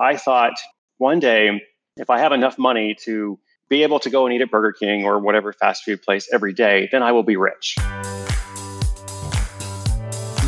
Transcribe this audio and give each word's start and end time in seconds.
I 0.00 0.16
thought 0.16 0.54
one 0.98 1.18
day, 1.18 1.60
if 1.96 2.08
I 2.08 2.20
have 2.20 2.30
enough 2.30 2.56
money 2.56 2.94
to 3.02 3.36
be 3.68 3.82
able 3.82 3.98
to 4.00 4.10
go 4.10 4.26
and 4.26 4.34
eat 4.34 4.40
at 4.40 4.50
Burger 4.50 4.72
King 4.72 5.04
or 5.04 5.18
whatever 5.18 5.52
fast 5.52 5.82
food 5.82 6.02
place 6.02 6.28
every 6.32 6.52
day, 6.52 6.88
then 6.92 7.02
I 7.02 7.10
will 7.10 7.24
be 7.24 7.36
rich. 7.36 7.76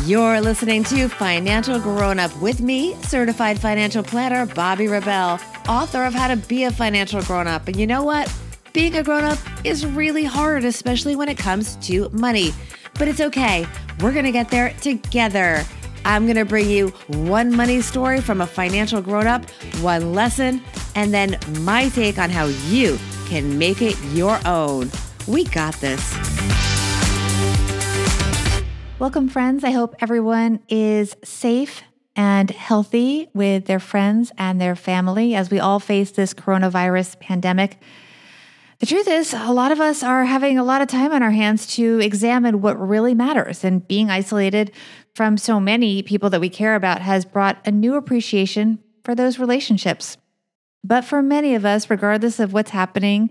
You're 0.05 0.39
listening 0.39 0.85
to 0.85 1.09
Financial 1.09 1.79
Grown 1.81 2.17
Up 2.17 2.35
with 2.41 2.61
me, 2.61 2.95
certified 3.03 3.59
financial 3.59 4.03
planner 4.03 4.45
Bobbi 4.47 4.89
Rebell, 4.89 5.39
author 5.67 6.05
of 6.05 6.13
How 6.13 6.29
to 6.29 6.37
Be 6.37 6.63
a 6.63 6.71
Financial 6.71 7.21
Grown 7.21 7.47
Up. 7.47 7.67
And 7.67 7.75
you 7.75 7.85
know 7.85 8.03
what? 8.03 8.33
Being 8.71 8.95
a 8.95 9.03
grown 9.03 9.25
up 9.25 9.37
is 9.65 9.85
really 9.85 10.23
hard, 10.23 10.63
especially 10.63 11.17
when 11.17 11.27
it 11.27 11.37
comes 11.37 11.75
to 11.87 12.07
money. 12.11 12.51
But 12.97 13.09
it's 13.09 13.19
okay. 13.19 13.67
We're 13.99 14.13
going 14.13 14.25
to 14.25 14.31
get 14.31 14.49
there 14.49 14.73
together. 14.79 15.65
I'm 16.03 16.25
going 16.25 16.35
to 16.35 16.45
bring 16.45 16.67
you 16.67 16.87
one 17.07 17.55
money 17.55 17.79
story 17.81 18.21
from 18.21 18.41
a 18.41 18.47
financial 18.47 19.01
grown 19.01 19.27
up, 19.27 19.47
one 19.81 20.13
lesson, 20.13 20.61
and 20.95 21.13
then 21.13 21.37
my 21.59 21.89
take 21.89 22.17
on 22.17 22.31
how 22.31 22.45
you 22.45 22.97
can 23.27 23.59
make 23.59 23.83
it 23.83 23.95
your 24.05 24.39
own. 24.45 24.89
We 25.27 25.43
got 25.45 25.75
this. 25.75 26.01
Welcome, 28.97 29.29
friends. 29.29 29.63
I 29.63 29.71
hope 29.71 29.95
everyone 29.99 30.59
is 30.69 31.15
safe 31.23 31.83
and 32.15 32.49
healthy 32.49 33.29
with 33.33 33.65
their 33.65 33.79
friends 33.79 34.31
and 34.37 34.59
their 34.59 34.75
family 34.75 35.35
as 35.35 35.51
we 35.51 35.59
all 35.59 35.79
face 35.79 36.11
this 36.11 36.33
coronavirus 36.33 37.19
pandemic. 37.19 37.77
The 38.79 38.87
truth 38.87 39.07
is, 39.07 39.35
a 39.35 39.53
lot 39.53 39.71
of 39.71 39.79
us 39.79 40.01
are 40.01 40.25
having 40.25 40.57
a 40.57 40.63
lot 40.63 40.81
of 40.81 40.87
time 40.87 41.11
on 41.11 41.21
our 41.21 41.29
hands 41.29 41.67
to 41.75 41.99
examine 41.99 42.61
what 42.61 42.79
really 42.79 43.13
matters, 43.13 43.63
and 43.63 43.87
being 43.87 44.09
isolated 44.09 44.71
from 45.15 45.37
so 45.37 45.59
many 45.59 46.01
people 46.01 46.29
that 46.29 46.41
we 46.41 46.49
care 46.49 46.75
about 46.75 47.01
has 47.01 47.25
brought 47.25 47.61
a 47.65 47.71
new 47.71 47.95
appreciation 47.95 48.79
for 49.03 49.15
those 49.15 49.39
relationships. 49.39 50.17
But 50.83 51.05
for 51.05 51.21
many 51.21 51.53
of 51.55 51.65
us, 51.65 51.89
regardless 51.89 52.39
of 52.39 52.53
what's 52.53 52.71
happening 52.71 53.29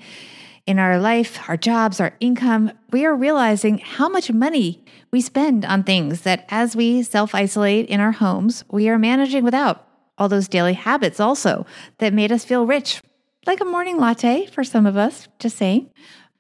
in 0.67 0.79
our 0.79 1.01
life, 1.01 1.39
our 1.49 1.57
jobs, 1.57 2.01
our 2.01 2.15
income, 2.21 2.73
we 2.93 3.05
are 3.05 3.15
realizing 3.15 3.79
how 3.79 4.09
much 4.09 4.31
money 4.31 4.85
we 5.11 5.21
spend 5.21 5.65
on 5.65 5.83
things 5.83 6.23
that 6.23 6.47
as 6.49 6.77
we 6.77 7.03
self 7.03 7.35
isolate 7.35 7.89
in 7.89 8.01
our 8.01 8.13
homes, 8.13 8.65
we 8.71 8.89
are 8.89 8.99
managing 8.99 9.43
without 9.43 9.87
all 10.19 10.29
those 10.29 10.49
daily 10.49 10.75
habits 10.75 11.19
also 11.19 11.67
that 11.99 12.13
made 12.13 12.31
us 12.31 12.45
feel 12.45 12.67
rich 12.67 13.01
like 13.47 13.61
a 13.61 13.65
morning 13.65 13.97
latte 13.97 14.47
for 14.47 14.63
some 14.63 14.87
of 14.87 14.97
us, 14.97 15.29
just 15.39 15.57
saying. 15.57 15.91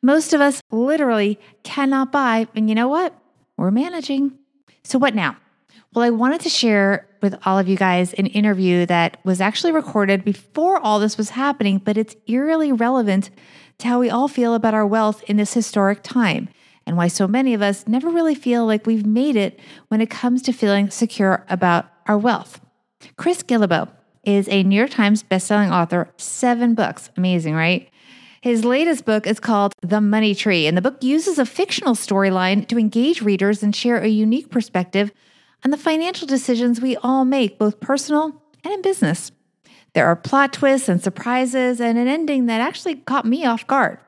Most 0.03 0.33
of 0.33 0.41
us 0.41 0.63
literally 0.71 1.39
cannot 1.63 2.13
buy. 2.13 2.47
And 2.55 2.69
you 2.69 2.75
know 2.75 2.89
what? 2.89 3.19
We're 3.57 3.71
managing. 3.71 4.40
So, 4.91 4.99
what 4.99 5.15
now? 5.15 5.37
Well, 5.95 6.05
I 6.05 6.11
wanted 6.11 6.41
to 6.41 6.49
share 6.49 7.07
with 7.23 7.37
all 7.47 7.61
of 7.61 7.69
you 7.69 7.77
guys 7.77 8.13
an 8.15 8.27
interview 8.27 8.87
that 8.87 9.19
was 9.23 9.41
actually 9.41 9.71
recorded 9.71 10.25
before 10.25 10.81
all 10.81 10.99
this 10.99 11.17
was 11.17 11.31
happening, 11.31 11.79
but 11.79 11.97
it's 11.97 12.17
eerily 12.27 12.73
relevant 12.73 13.31
to 13.79 13.87
how 13.87 14.01
we 14.01 14.11
all 14.11 14.27
feel 14.27 14.53
about 14.53 14.75
our 14.75 14.85
wealth 14.85 15.23
in 15.29 15.37
this 15.37 15.55
historic 15.55 16.03
time 16.03 16.49
and 16.85 16.97
why 16.97 17.07
so 17.07 17.29
many 17.29 17.55
of 17.55 17.63
us 17.63 17.87
never 17.87 18.11
really 18.11 18.35
feel 18.35 18.67
like 18.67 18.85
we've 18.85 19.07
made 19.07 19.37
it 19.37 19.61
when 19.87 20.01
it 20.01 20.11
comes 20.11 20.43
to 20.43 20.53
feeling 20.53 20.91
secure 20.91 21.47
about 21.49 21.87
our 22.09 22.19
wealth. 22.19 22.61
Chris 23.17 23.45
Guillebeau 23.45 23.89
is 24.25 24.49
a 24.49 24.65
New 24.65 24.75
York 24.75 24.91
Times 24.91 25.23
bestselling 25.23 25.71
author, 25.71 26.11
seven 26.17 26.75
books. 26.75 27.11
Amazing, 27.17 27.55
right? 27.55 27.89
His 28.43 28.65
latest 28.65 29.05
book 29.05 29.27
is 29.27 29.39
called 29.39 29.75
The 29.83 30.01
Money 30.01 30.35
Tree, 30.35 30.67
and 30.67 30.75
the 30.75 30.81
book 30.81 31.05
uses 31.05 31.39
a 31.39 31.45
fictional 31.45 31.95
storyline 31.95 32.67
to 32.69 32.79
engage 32.79 33.21
readers 33.21 33.63
and 33.63 33.77
share 33.77 33.99
a 33.99 34.09
unique 34.09 34.51
perspective 34.51 35.13
on 35.63 35.71
the 35.71 35.77
financial 35.77 36.27
decisions 36.27 36.81
we 36.81 36.97
all 36.97 37.27
make, 37.27 37.59
both 37.59 37.81
personal 37.81 38.43
and 38.65 38.73
in 38.73 38.81
business. 38.81 39.31
There 39.93 40.07
are 40.07 40.17
plot 40.17 40.55
twists 40.55 40.89
and 40.89 41.03
surprises, 41.03 41.83
and 41.83 41.99
an 41.99 42.09
ending 42.09 42.47
that 42.47 42.63
actually 42.63 42.95
caught 42.97 43.27
me 43.27 43.45
off 43.45 43.67
guard. 43.67 43.99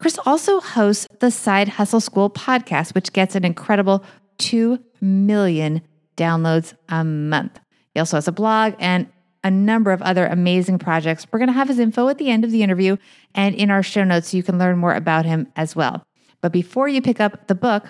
Chris 0.00 0.18
also 0.26 0.58
hosts 0.58 1.06
the 1.20 1.30
Side 1.30 1.68
Hustle 1.68 2.00
School 2.00 2.28
podcast, 2.28 2.92
which 2.92 3.12
gets 3.12 3.36
an 3.36 3.44
incredible 3.44 4.04
2 4.38 4.80
million 5.00 5.80
downloads 6.16 6.74
a 6.88 7.04
month. 7.04 7.60
He 7.94 8.00
also 8.00 8.16
has 8.16 8.26
a 8.26 8.32
blog 8.32 8.74
and 8.80 9.06
a 9.46 9.50
number 9.50 9.92
of 9.92 10.02
other 10.02 10.26
amazing 10.26 10.76
projects. 10.76 11.24
We're 11.30 11.38
going 11.38 11.46
to 11.46 11.52
have 11.52 11.68
his 11.68 11.78
info 11.78 12.08
at 12.08 12.18
the 12.18 12.30
end 12.30 12.44
of 12.44 12.50
the 12.50 12.64
interview 12.64 12.96
and 13.32 13.54
in 13.54 13.70
our 13.70 13.80
show 13.80 14.02
notes 14.02 14.30
so 14.30 14.36
you 14.36 14.42
can 14.42 14.58
learn 14.58 14.76
more 14.76 14.92
about 14.92 15.24
him 15.24 15.46
as 15.54 15.76
well. 15.76 16.04
But 16.40 16.50
before 16.50 16.88
you 16.88 17.00
pick 17.00 17.20
up 17.20 17.46
the 17.46 17.54
book, 17.54 17.86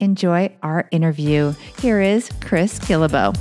enjoy 0.00 0.56
our 0.64 0.88
interview. 0.90 1.54
Here 1.78 2.00
is 2.00 2.28
Chris 2.40 2.80
Guillebeau. 2.80 3.36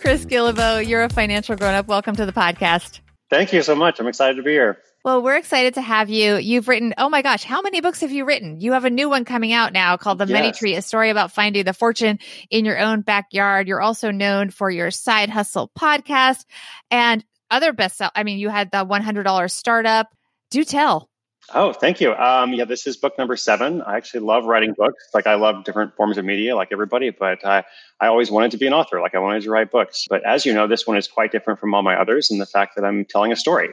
Chris 0.00 0.24
Guillebeau, 0.24 0.86
you're 0.86 1.04
a 1.04 1.10
financial 1.10 1.56
grown 1.56 1.74
up. 1.74 1.86
Welcome 1.86 2.16
to 2.16 2.24
the 2.24 2.32
podcast. 2.32 3.00
Thank 3.28 3.52
you 3.52 3.62
so 3.62 3.74
much. 3.74 4.00
I'm 4.00 4.06
excited 4.06 4.36
to 4.36 4.42
be 4.42 4.52
here. 4.52 4.78
Well, 5.04 5.20
we're 5.20 5.36
excited 5.36 5.74
to 5.74 5.82
have 5.82 6.08
you. 6.08 6.36
You've 6.36 6.66
written, 6.66 6.94
oh 6.96 7.10
my 7.10 7.20
gosh, 7.20 7.44
how 7.44 7.60
many 7.60 7.82
books 7.82 8.00
have 8.00 8.10
you 8.10 8.24
written? 8.24 8.58
You 8.62 8.72
have 8.72 8.86
a 8.86 8.90
new 8.90 9.10
one 9.10 9.26
coming 9.26 9.52
out 9.52 9.74
now 9.74 9.98
called 9.98 10.16
The 10.16 10.24
yes. 10.24 10.32
Money 10.32 10.52
Tree, 10.52 10.76
a 10.76 10.80
story 10.80 11.10
about 11.10 11.30
finding 11.30 11.62
the 11.62 11.74
fortune 11.74 12.18
in 12.48 12.64
your 12.64 12.78
own 12.78 13.02
backyard. 13.02 13.68
You're 13.68 13.82
also 13.82 14.10
known 14.10 14.48
for 14.48 14.70
your 14.70 14.90
side 14.90 15.28
hustle 15.28 15.70
podcast 15.78 16.46
and 16.90 17.22
other 17.50 17.74
best 17.74 18.00
I 18.14 18.22
mean, 18.22 18.38
you 18.38 18.48
had 18.48 18.70
the 18.70 18.78
$100 18.78 19.50
startup. 19.50 20.08
Do 20.50 20.64
tell. 20.64 21.10
Oh, 21.52 21.74
thank 21.74 22.00
you. 22.00 22.14
Um, 22.14 22.54
yeah, 22.54 22.64
this 22.64 22.86
is 22.86 22.96
book 22.96 23.18
number 23.18 23.36
seven. 23.36 23.82
I 23.82 23.98
actually 23.98 24.20
love 24.20 24.46
writing 24.46 24.72
books. 24.74 25.04
Like 25.12 25.26
I 25.26 25.34
love 25.34 25.64
different 25.64 25.96
forms 25.96 26.16
of 26.16 26.24
media, 26.24 26.56
like 26.56 26.68
everybody, 26.72 27.10
but 27.10 27.44
I, 27.44 27.64
I 28.00 28.06
always 28.06 28.30
wanted 28.30 28.52
to 28.52 28.56
be 28.56 28.66
an 28.66 28.72
author. 28.72 29.02
Like 29.02 29.14
I 29.14 29.18
wanted 29.18 29.42
to 29.42 29.50
write 29.50 29.70
books. 29.70 30.06
But 30.08 30.24
as 30.24 30.46
you 30.46 30.54
know, 30.54 30.66
this 30.66 30.86
one 30.86 30.96
is 30.96 31.08
quite 31.08 31.30
different 31.30 31.60
from 31.60 31.74
all 31.74 31.82
my 31.82 32.00
others 32.00 32.30
in 32.30 32.38
the 32.38 32.46
fact 32.46 32.76
that 32.76 32.86
I'm 32.86 33.04
telling 33.04 33.32
a 33.32 33.36
story 33.36 33.68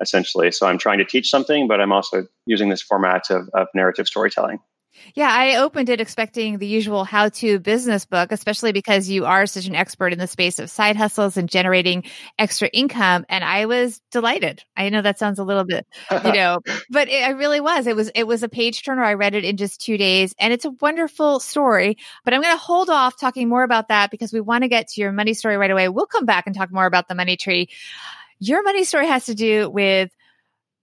essentially. 0.00 0.52
So 0.52 0.66
I'm 0.66 0.78
trying 0.78 0.98
to 0.98 1.04
teach 1.04 1.30
something, 1.30 1.68
but 1.68 1.80
I'm 1.80 1.92
also 1.92 2.26
using 2.46 2.68
this 2.68 2.82
format 2.82 3.30
of, 3.30 3.48
of 3.54 3.68
narrative 3.74 4.06
storytelling. 4.06 4.58
Yeah, 5.14 5.28
I 5.30 5.56
opened 5.56 5.88
it 5.88 6.00
expecting 6.00 6.58
the 6.58 6.66
usual 6.66 7.04
how 7.04 7.28
to 7.28 7.58
business 7.58 8.04
book, 8.04 8.32
especially 8.32 8.72
because 8.72 9.08
you 9.08 9.24
are 9.24 9.46
such 9.46 9.66
an 9.66 9.74
expert 9.74 10.12
in 10.12 10.18
the 10.18 10.26
space 10.26 10.58
of 10.58 10.70
side 10.70 10.96
hustles 10.96 11.36
and 11.36 11.48
generating 11.48 12.04
extra 12.38 12.68
income. 12.68 13.24
And 13.28 13.44
I 13.44 13.66
was 13.66 14.00
delighted. 14.10 14.62
I 14.76 14.88
know 14.88 15.02
that 15.02 15.18
sounds 15.18 15.38
a 15.38 15.44
little 15.44 15.64
bit, 15.64 15.86
you 16.24 16.32
know, 16.32 16.60
but 16.90 17.08
it, 17.08 17.30
it 17.30 17.36
really 17.36 17.60
was. 17.60 17.86
It 17.86 17.96
was, 17.96 18.10
it 18.14 18.26
was 18.26 18.42
a 18.42 18.48
page 18.48 18.84
turner. 18.84 19.04
I 19.04 19.14
read 19.14 19.34
it 19.34 19.44
in 19.44 19.56
just 19.56 19.80
two 19.80 19.96
days 19.96 20.34
and 20.38 20.52
it's 20.52 20.64
a 20.64 20.70
wonderful 20.80 21.40
story. 21.40 21.96
But 22.24 22.34
I'm 22.34 22.42
going 22.42 22.54
to 22.54 22.62
hold 22.62 22.90
off 22.90 23.18
talking 23.18 23.48
more 23.48 23.62
about 23.62 23.88
that 23.88 24.10
because 24.10 24.32
we 24.32 24.40
want 24.40 24.62
to 24.62 24.68
get 24.68 24.88
to 24.88 25.00
your 25.00 25.12
money 25.12 25.34
story 25.34 25.56
right 25.56 25.70
away. 25.70 25.88
We'll 25.88 26.06
come 26.06 26.26
back 26.26 26.46
and 26.46 26.54
talk 26.54 26.72
more 26.72 26.86
about 26.86 27.08
the 27.08 27.14
money 27.14 27.36
tree. 27.36 27.68
Your 28.38 28.62
money 28.62 28.84
story 28.84 29.06
has 29.06 29.26
to 29.26 29.34
do 29.34 29.70
with 29.70 30.10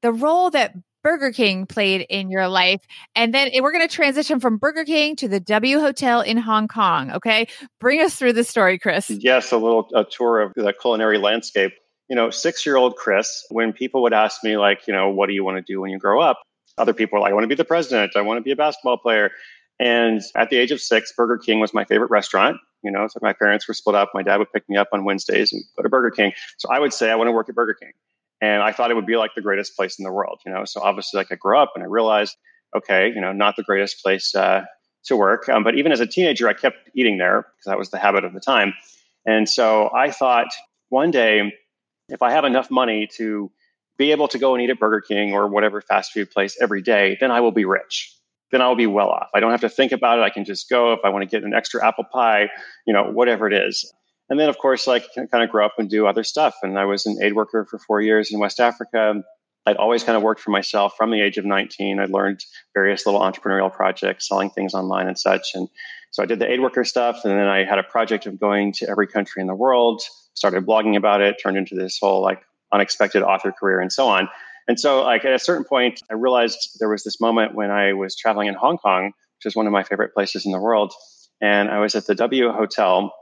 the 0.01 0.11
role 0.11 0.49
that 0.51 0.75
Burger 1.03 1.31
King 1.31 1.65
played 1.65 2.05
in 2.09 2.31
your 2.31 2.47
life. 2.47 2.81
And 3.15 3.33
then 3.33 3.51
we're 3.59 3.73
going 3.73 3.87
to 3.87 3.93
transition 3.93 4.39
from 4.39 4.57
Burger 4.57 4.85
King 4.85 5.15
to 5.17 5.27
the 5.27 5.39
W 5.39 5.79
Hotel 5.79 6.21
in 6.21 6.37
Hong 6.37 6.67
Kong. 6.67 7.11
Okay. 7.11 7.47
Bring 7.79 7.99
us 7.99 8.15
through 8.15 8.33
the 8.33 8.43
story, 8.43 8.79
Chris. 8.79 9.09
Yes, 9.09 9.51
a 9.51 9.57
little 9.57 9.89
a 9.93 10.05
tour 10.05 10.41
of 10.41 10.53
the 10.55 10.73
culinary 10.73 11.17
landscape. 11.17 11.73
You 12.09 12.15
know, 12.15 12.29
six 12.29 12.65
year 12.65 12.77
old 12.77 12.95
Chris, 12.95 13.45
when 13.49 13.73
people 13.73 14.01
would 14.03 14.13
ask 14.13 14.43
me, 14.43 14.57
like, 14.57 14.87
you 14.87 14.93
know, 14.93 15.09
what 15.09 15.27
do 15.27 15.33
you 15.33 15.43
want 15.43 15.57
to 15.57 15.73
do 15.73 15.81
when 15.81 15.91
you 15.91 15.99
grow 15.99 16.21
up? 16.21 16.41
Other 16.77 16.93
people 16.93 17.17
are 17.17 17.21
like, 17.21 17.31
I 17.31 17.33
want 17.33 17.43
to 17.43 17.49
be 17.49 17.55
the 17.55 17.65
president. 17.65 18.13
I 18.15 18.21
want 18.21 18.37
to 18.37 18.41
be 18.41 18.51
a 18.51 18.55
basketball 18.55 18.97
player. 18.97 19.31
And 19.79 20.21
at 20.35 20.49
the 20.49 20.57
age 20.57 20.71
of 20.71 20.79
six, 20.79 21.11
Burger 21.15 21.37
King 21.37 21.59
was 21.59 21.73
my 21.73 21.85
favorite 21.85 22.11
restaurant. 22.11 22.57
You 22.83 22.91
know, 22.91 23.07
so 23.07 23.19
my 23.21 23.33
parents 23.33 23.67
were 23.67 23.73
split 23.73 23.95
up. 23.95 24.11
My 24.13 24.23
dad 24.23 24.37
would 24.37 24.51
pick 24.51 24.67
me 24.67 24.77
up 24.77 24.89
on 24.91 25.05
Wednesdays 25.05 25.53
and 25.53 25.63
go 25.75 25.83
to 25.83 25.89
Burger 25.89 26.11
King. 26.11 26.33
So 26.57 26.69
I 26.71 26.79
would 26.79 26.93
say 26.93 27.09
I 27.09 27.15
want 27.15 27.27
to 27.27 27.31
work 27.31 27.49
at 27.49 27.55
Burger 27.55 27.73
King. 27.73 27.91
And 28.41 28.61
I 28.61 28.73
thought 28.73 28.91
it 28.91 28.95
would 28.95 29.05
be 29.05 29.15
like 29.15 29.31
the 29.35 29.41
greatest 29.41 29.75
place 29.75 29.97
in 29.97 30.03
the 30.03 30.11
world, 30.11 30.39
you 30.45 30.51
know. 30.51 30.65
So 30.65 30.81
obviously, 30.81 31.17
like 31.17 31.31
I 31.31 31.35
grew 31.35 31.57
up 31.57 31.71
and 31.75 31.83
I 31.83 31.87
realized, 31.87 32.35
okay, 32.75 33.07
you 33.07 33.21
know, 33.21 33.31
not 33.31 33.55
the 33.55 33.63
greatest 33.63 34.03
place 34.03 34.35
uh, 34.35 34.63
to 35.05 35.15
work. 35.15 35.47
Um, 35.47 35.63
but 35.63 35.75
even 35.75 35.91
as 35.91 36.01
a 36.01 36.07
teenager, 36.07 36.47
I 36.49 36.53
kept 36.53 36.89
eating 36.93 37.17
there 37.17 37.43
because 37.43 37.65
that 37.67 37.77
was 37.77 37.89
the 37.89 37.99
habit 37.99 38.25
of 38.25 38.33
the 38.33 38.41
time. 38.41 38.73
And 39.25 39.47
so 39.47 39.89
I 39.95 40.11
thought 40.11 40.47
one 40.89 41.11
day, 41.11 41.53
if 42.09 42.21
I 42.21 42.31
have 42.31 42.43
enough 42.43 42.69
money 42.69 43.07
to 43.15 43.49
be 43.97 44.11
able 44.11 44.27
to 44.27 44.37
go 44.37 44.55
and 44.55 44.63
eat 44.63 44.69
at 44.69 44.79
Burger 44.79 45.01
King 45.01 45.33
or 45.33 45.47
whatever 45.47 45.79
fast 45.79 46.11
food 46.11 46.29
place 46.29 46.57
every 46.59 46.81
day, 46.81 47.17
then 47.19 47.31
I 47.31 47.39
will 47.39 47.51
be 47.51 47.63
rich 47.63 48.13
then 48.53 48.61
I'll 48.61 48.75
be 48.75 48.85
well 48.85 49.09
off. 49.09 49.29
I 49.33 49.39
don't 49.39 49.49
have 49.49 49.61
to 49.61 49.69
think 49.69 49.91
about 49.91 50.19
it. 50.19 50.21
I 50.21 50.29
can 50.29 50.45
just 50.45 50.69
go 50.69 50.93
if 50.93 50.99
I 51.03 51.09
want 51.09 51.23
to 51.23 51.27
get 51.27 51.43
an 51.43 51.55
extra 51.55 51.85
apple 51.85 52.03
pie, 52.03 52.49
you 52.85 52.93
know, 52.93 53.05
whatever 53.05 53.47
it 53.47 53.53
is. 53.53 53.91
And 54.29 54.39
then, 54.39 54.47
of 54.47 54.59
course, 54.59 54.85
like 54.85 55.05
kind 55.15 55.43
of 55.43 55.49
grow 55.49 55.65
up 55.65 55.73
and 55.79 55.89
do 55.89 56.05
other 56.05 56.23
stuff. 56.23 56.53
And 56.61 56.77
I 56.77 56.85
was 56.85 57.07
an 57.07 57.17
aid 57.19 57.33
worker 57.33 57.65
for 57.65 57.79
four 57.79 57.99
years 57.99 58.31
in 58.31 58.39
West 58.39 58.59
Africa. 58.59 59.23
I'd 59.65 59.77
always 59.77 60.03
kind 60.03 60.15
of 60.15 60.21
worked 60.21 60.39
for 60.39 60.51
myself 60.51 60.93
from 60.95 61.09
the 61.09 61.19
age 61.19 61.39
of 61.39 61.45
19. 61.45 61.99
I'd 61.99 62.11
learned 62.11 62.45
various 62.75 63.07
little 63.07 63.21
entrepreneurial 63.21 63.73
projects, 63.73 64.27
selling 64.27 64.51
things 64.51 64.75
online 64.75 65.07
and 65.07 65.17
such. 65.17 65.55
And 65.55 65.67
so 66.11 66.21
I 66.21 66.27
did 66.27 66.37
the 66.37 66.51
aid 66.51 66.61
worker 66.61 66.83
stuff. 66.83 67.21
And 67.25 67.33
then 67.33 67.47
I 67.47 67.63
had 67.63 67.79
a 67.79 67.83
project 67.83 68.27
of 68.27 68.39
going 68.39 68.73
to 68.73 68.87
every 68.87 69.07
country 69.07 69.41
in 69.41 69.47
the 69.47 69.55
world, 69.55 70.03
started 70.35 70.63
blogging 70.63 70.95
about 70.95 71.21
it, 71.21 71.37
turned 71.41 71.57
into 71.57 71.73
this 71.73 71.97
whole 71.99 72.21
like 72.21 72.43
unexpected 72.71 73.23
author 73.23 73.51
career 73.51 73.79
and 73.79 73.91
so 73.91 74.07
on. 74.09 74.29
And 74.67 74.79
so, 74.79 75.03
like 75.03 75.25
at 75.25 75.33
a 75.33 75.39
certain 75.39 75.65
point, 75.65 76.01
I 76.09 76.13
realized 76.13 76.77
there 76.79 76.89
was 76.89 77.03
this 77.03 77.19
moment 77.19 77.55
when 77.55 77.71
I 77.71 77.93
was 77.93 78.15
traveling 78.15 78.47
in 78.47 78.53
Hong 78.53 78.77
Kong, 78.77 79.07
which 79.37 79.45
is 79.45 79.55
one 79.55 79.67
of 79.67 79.73
my 79.73 79.83
favorite 79.83 80.13
places 80.13 80.45
in 80.45 80.51
the 80.51 80.59
world, 80.59 80.93
and 81.41 81.69
I 81.69 81.79
was 81.79 81.95
at 81.95 82.05
the 82.05 82.15
W 82.15 82.51
Hotel, 82.51 83.13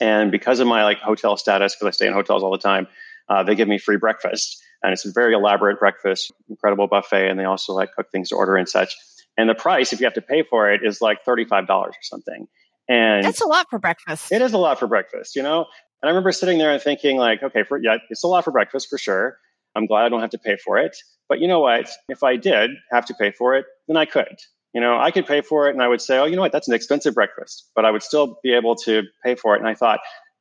And 0.00 0.30
because 0.30 0.60
of 0.60 0.66
my 0.66 0.84
like 0.84 0.98
hotel 0.98 1.36
status, 1.36 1.74
because 1.74 1.94
I 1.94 1.96
stay 1.96 2.06
in 2.06 2.12
hotels 2.12 2.42
all 2.42 2.52
the 2.52 2.58
time, 2.58 2.86
uh, 3.28 3.42
they 3.42 3.54
give 3.54 3.68
me 3.68 3.78
free 3.78 3.96
breakfast. 3.96 4.62
And 4.82 4.92
it's 4.92 5.04
a 5.04 5.12
very 5.12 5.34
elaborate 5.34 5.78
breakfast, 5.78 6.32
incredible 6.48 6.88
buffet. 6.88 7.28
And 7.28 7.38
they 7.38 7.44
also 7.44 7.74
like 7.74 7.92
cook 7.94 8.10
things 8.10 8.30
to 8.30 8.34
order 8.36 8.56
and 8.56 8.68
such. 8.68 8.96
And 9.36 9.48
the 9.48 9.54
price, 9.54 9.92
if 9.92 10.00
you 10.00 10.06
have 10.06 10.14
to 10.14 10.22
pay 10.22 10.42
for 10.42 10.72
it, 10.72 10.80
is 10.84 11.00
like 11.00 11.24
$35 11.24 11.68
or 11.68 11.92
something. 12.02 12.46
And 12.88 13.24
that's 13.24 13.40
a 13.40 13.46
lot 13.46 13.68
for 13.70 13.78
breakfast. 13.78 14.32
It 14.32 14.42
is 14.42 14.52
a 14.52 14.58
lot 14.58 14.78
for 14.78 14.86
breakfast, 14.86 15.36
you 15.36 15.42
know? 15.42 15.66
And 16.02 16.08
I 16.08 16.08
remember 16.08 16.32
sitting 16.32 16.58
there 16.58 16.72
and 16.72 16.82
thinking, 16.82 17.18
like, 17.18 17.42
okay, 17.42 17.62
for 17.62 17.78
yeah, 17.78 17.98
it's 18.08 18.24
a 18.24 18.26
lot 18.26 18.44
for 18.44 18.50
breakfast 18.50 18.88
for 18.88 18.98
sure. 18.98 19.38
I'm 19.80 19.86
glad 19.86 20.04
I 20.04 20.08
don't 20.08 20.20
have 20.20 20.30
to 20.30 20.38
pay 20.38 20.56
for 20.56 20.78
it. 20.78 20.96
But 21.28 21.40
you 21.40 21.48
know 21.48 21.60
what? 21.60 21.88
If 22.08 22.22
I 22.22 22.36
did 22.36 22.70
have 22.92 23.06
to 23.06 23.14
pay 23.14 23.30
for 23.30 23.54
it, 23.54 23.64
then 23.88 23.96
I 23.96 24.04
could. 24.04 24.36
You 24.74 24.80
know, 24.80 24.98
I 24.98 25.10
could 25.10 25.26
pay 25.26 25.40
for 25.40 25.68
it 25.68 25.74
and 25.74 25.82
I 25.82 25.88
would 25.88 26.00
say, 26.00 26.18
oh, 26.18 26.26
you 26.26 26.36
know 26.36 26.42
what? 26.42 26.52
That's 26.52 26.68
an 26.68 26.74
expensive 26.74 27.14
breakfast, 27.14 27.70
but 27.74 27.84
I 27.84 27.90
would 27.90 28.02
still 28.02 28.38
be 28.42 28.52
able 28.52 28.76
to 28.76 29.02
pay 29.24 29.34
for 29.34 29.56
it. 29.56 29.58
And 29.58 29.68
I 29.68 29.74
thought, 29.74 30.00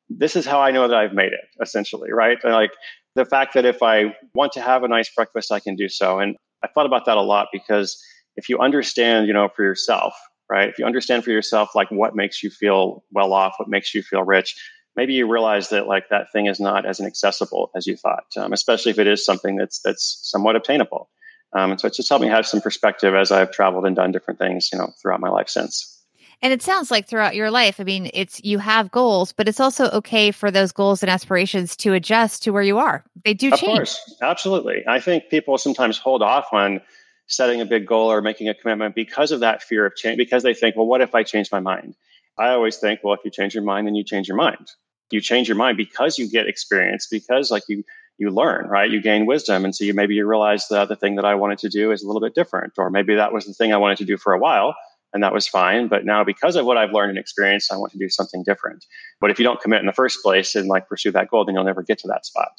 this 0.10 0.36
is 0.36 0.46
how 0.46 0.60
I 0.60 0.72
know 0.72 0.88
that 0.88 0.98
I've 0.98 1.14
made 1.14 1.34
it, 1.34 1.46
essentially, 1.62 2.12
right? 2.12 2.38
Like 2.44 2.72
the 3.16 3.26
fact 3.26 3.54
that 3.54 3.66
if 3.66 3.82
I 3.82 4.16
want 4.34 4.52
to 4.54 4.62
have 4.62 4.84
a 4.84 4.88
nice 4.88 5.10
breakfast, 5.16 5.52
I 5.52 5.60
can 5.60 5.76
do 5.76 5.90
so. 5.90 6.20
And 6.20 6.36
I 6.64 6.68
thought 6.68 6.86
about 6.86 7.06
that 7.06 7.18
a 7.18 7.22
lot 7.22 7.48
because 7.52 8.02
if 8.36 8.50
you 8.50 8.60
understand, 8.60 9.28
you 9.28 9.34
know, 9.34 9.50
for 9.56 9.64
yourself, 9.64 10.14
right? 10.50 10.70
If 10.70 10.80
you 10.80 10.86
understand 10.86 11.24
for 11.24 11.32
yourself, 11.32 11.76
like 11.76 11.90
what 11.92 12.16
makes 12.16 12.44
you 12.44 12.50
feel 12.50 13.04
well 13.12 13.34
off, 13.34 13.54
what 13.58 13.70
makes 13.70 13.94
you 13.94 14.02
feel 14.02 14.24
rich, 14.24 14.56
maybe 14.96 15.14
you 15.14 15.32
realize 15.32 15.70
that 15.70 15.88
like 15.88 16.10
that 16.10 16.32
thing 16.32 16.48
is 16.48 16.60
not 16.60 16.86
as 16.86 17.00
inaccessible 17.00 17.72
as 17.76 17.88
you 17.88 17.96
thought, 17.96 18.26
um, 18.38 18.54
especially 18.54 18.92
if 18.92 19.00
it 19.00 19.08
is 19.08 19.26
something 19.26 19.56
that's 19.56 19.80
that's 19.80 20.20
somewhat 20.24 20.56
obtainable. 20.56 21.10
Um, 21.54 21.72
and 21.72 21.82
so 21.82 21.88
it's 21.88 21.98
just 21.98 22.10
helped 22.10 22.24
me 22.24 22.30
have 22.30 22.46
some 22.46 22.62
perspective 22.62 23.16
as 23.16 23.32
I've 23.32 23.52
traveled 23.52 23.86
and 23.86 23.96
done 23.96 24.12
different 24.12 24.40
things, 24.40 24.70
you 24.72 24.78
know, 24.78 24.92
throughout 25.02 25.20
my 25.20 25.30
life 25.30 25.50
since. 25.50 25.96
And 26.42 26.54
it 26.54 26.62
sounds 26.62 26.90
like 26.90 27.08
throughout 27.08 27.36
your 27.36 27.52
life, 27.52 27.80
I 27.80 27.84
mean, 27.84 28.10
it's 28.14 28.42
you 28.44 28.60
have 28.60 28.92
goals, 28.92 29.34
but 29.34 29.50
it's 29.50 29.60
also 29.60 29.90
okay 29.90 30.32
for 30.32 30.52
those 30.52 30.72
goals 30.72 31.04
and 31.04 31.10
aspirations 31.10 31.76
to 31.78 31.94
adjust 31.94 32.44
to 32.44 32.52
where 32.52 32.64
you 32.64 32.78
are. 32.78 33.04
They 33.26 33.34
do 33.34 33.52
of 33.52 33.60
change. 33.60 33.78
Course, 33.78 34.18
absolutely. 34.22 34.84
I 34.88 35.02
think 35.02 35.30
people 35.30 35.58
sometimes 35.58 35.98
hold 35.98 36.22
off 36.22 36.48
on 36.54 36.80
setting 37.28 37.60
a 37.62 37.66
big 37.66 37.86
goal 37.86 38.12
or 38.12 38.22
making 38.22 38.48
a 38.48 38.54
commitment 38.54 38.96
because 38.96 39.32
of 39.32 39.42
that 39.42 39.62
fear 39.64 39.86
of 39.86 39.96
change, 39.96 40.18
because 40.18 40.44
they 40.44 40.54
think, 40.54 40.78
well, 40.78 40.86
what 40.86 41.02
if 41.02 41.14
I 41.14 41.24
change 41.24 41.52
my 41.52 41.60
mind? 41.60 41.96
I 42.40 42.50
always 42.52 42.78
think, 42.78 43.02
well, 43.04 43.14
if 43.14 43.20
you 43.26 43.32
change 43.32 43.54
your 43.54 43.64
mind, 43.64 43.88
then 43.88 43.96
you 43.96 44.04
change 44.04 44.28
your 44.28 44.38
mind. 44.38 44.68
You 45.12 45.22
change 45.22 45.48
your 45.48 45.58
mind 45.58 45.78
because 45.78 46.18
you 46.18 46.30
get 46.30 46.48
experience, 46.48 47.08
because 47.10 47.52
like 47.52 47.64
you 47.68 47.84
you 48.18 48.30
learn, 48.32 48.68
right? 48.68 48.92
You 48.92 49.02
gain 49.02 49.26
wisdom. 49.26 49.64
And 49.64 49.74
so 49.74 49.86
you 49.86 49.94
maybe 49.94 50.14
you 50.14 50.28
realize 50.28 50.68
that 50.70 50.90
the 50.90 50.96
thing 50.96 51.16
that 51.16 51.26
I 51.26 51.36
wanted 51.36 51.60
to 51.60 51.70
do 51.70 51.92
is 51.92 52.04
a 52.04 52.08
little 52.08 52.22
bit 52.22 52.36
different, 52.36 52.74
or 52.78 52.90
maybe 52.90 53.16
that 53.16 53.34
was 53.34 53.46
the 53.46 53.54
thing 53.54 53.74
I 53.74 53.78
wanted 53.78 53.98
to 54.00 54.06
do 54.06 54.18
for 54.18 54.34
a 54.34 54.40
while 54.40 54.76
and 55.14 55.24
that 55.24 55.34
was 55.34 55.48
fine. 55.48 55.88
But 55.88 56.06
now 56.06 56.24
because 56.24 56.56
of 56.56 56.66
what 56.66 56.78
I've 56.78 56.92
learned 56.92 57.12
and 57.12 57.20
experienced, 57.20 57.72
I 57.72 57.78
want 57.78 57.92
to 57.94 57.98
do 57.98 58.10
something 58.10 58.44
different. 58.44 58.86
But 59.20 59.32
if 59.32 59.40
you 59.40 59.44
don't 59.44 59.60
commit 59.60 59.80
in 59.80 59.86
the 59.86 59.94
first 59.94 60.22
place 60.22 60.56
and 60.56 60.68
like 60.68 60.88
pursue 60.88 61.12
that 61.12 61.30
goal, 61.30 61.46
then 61.46 61.56
you'll 61.56 61.64
never 61.64 61.84
get 61.84 62.00
to 62.00 62.08
that 62.10 62.26
spot. 62.26 62.52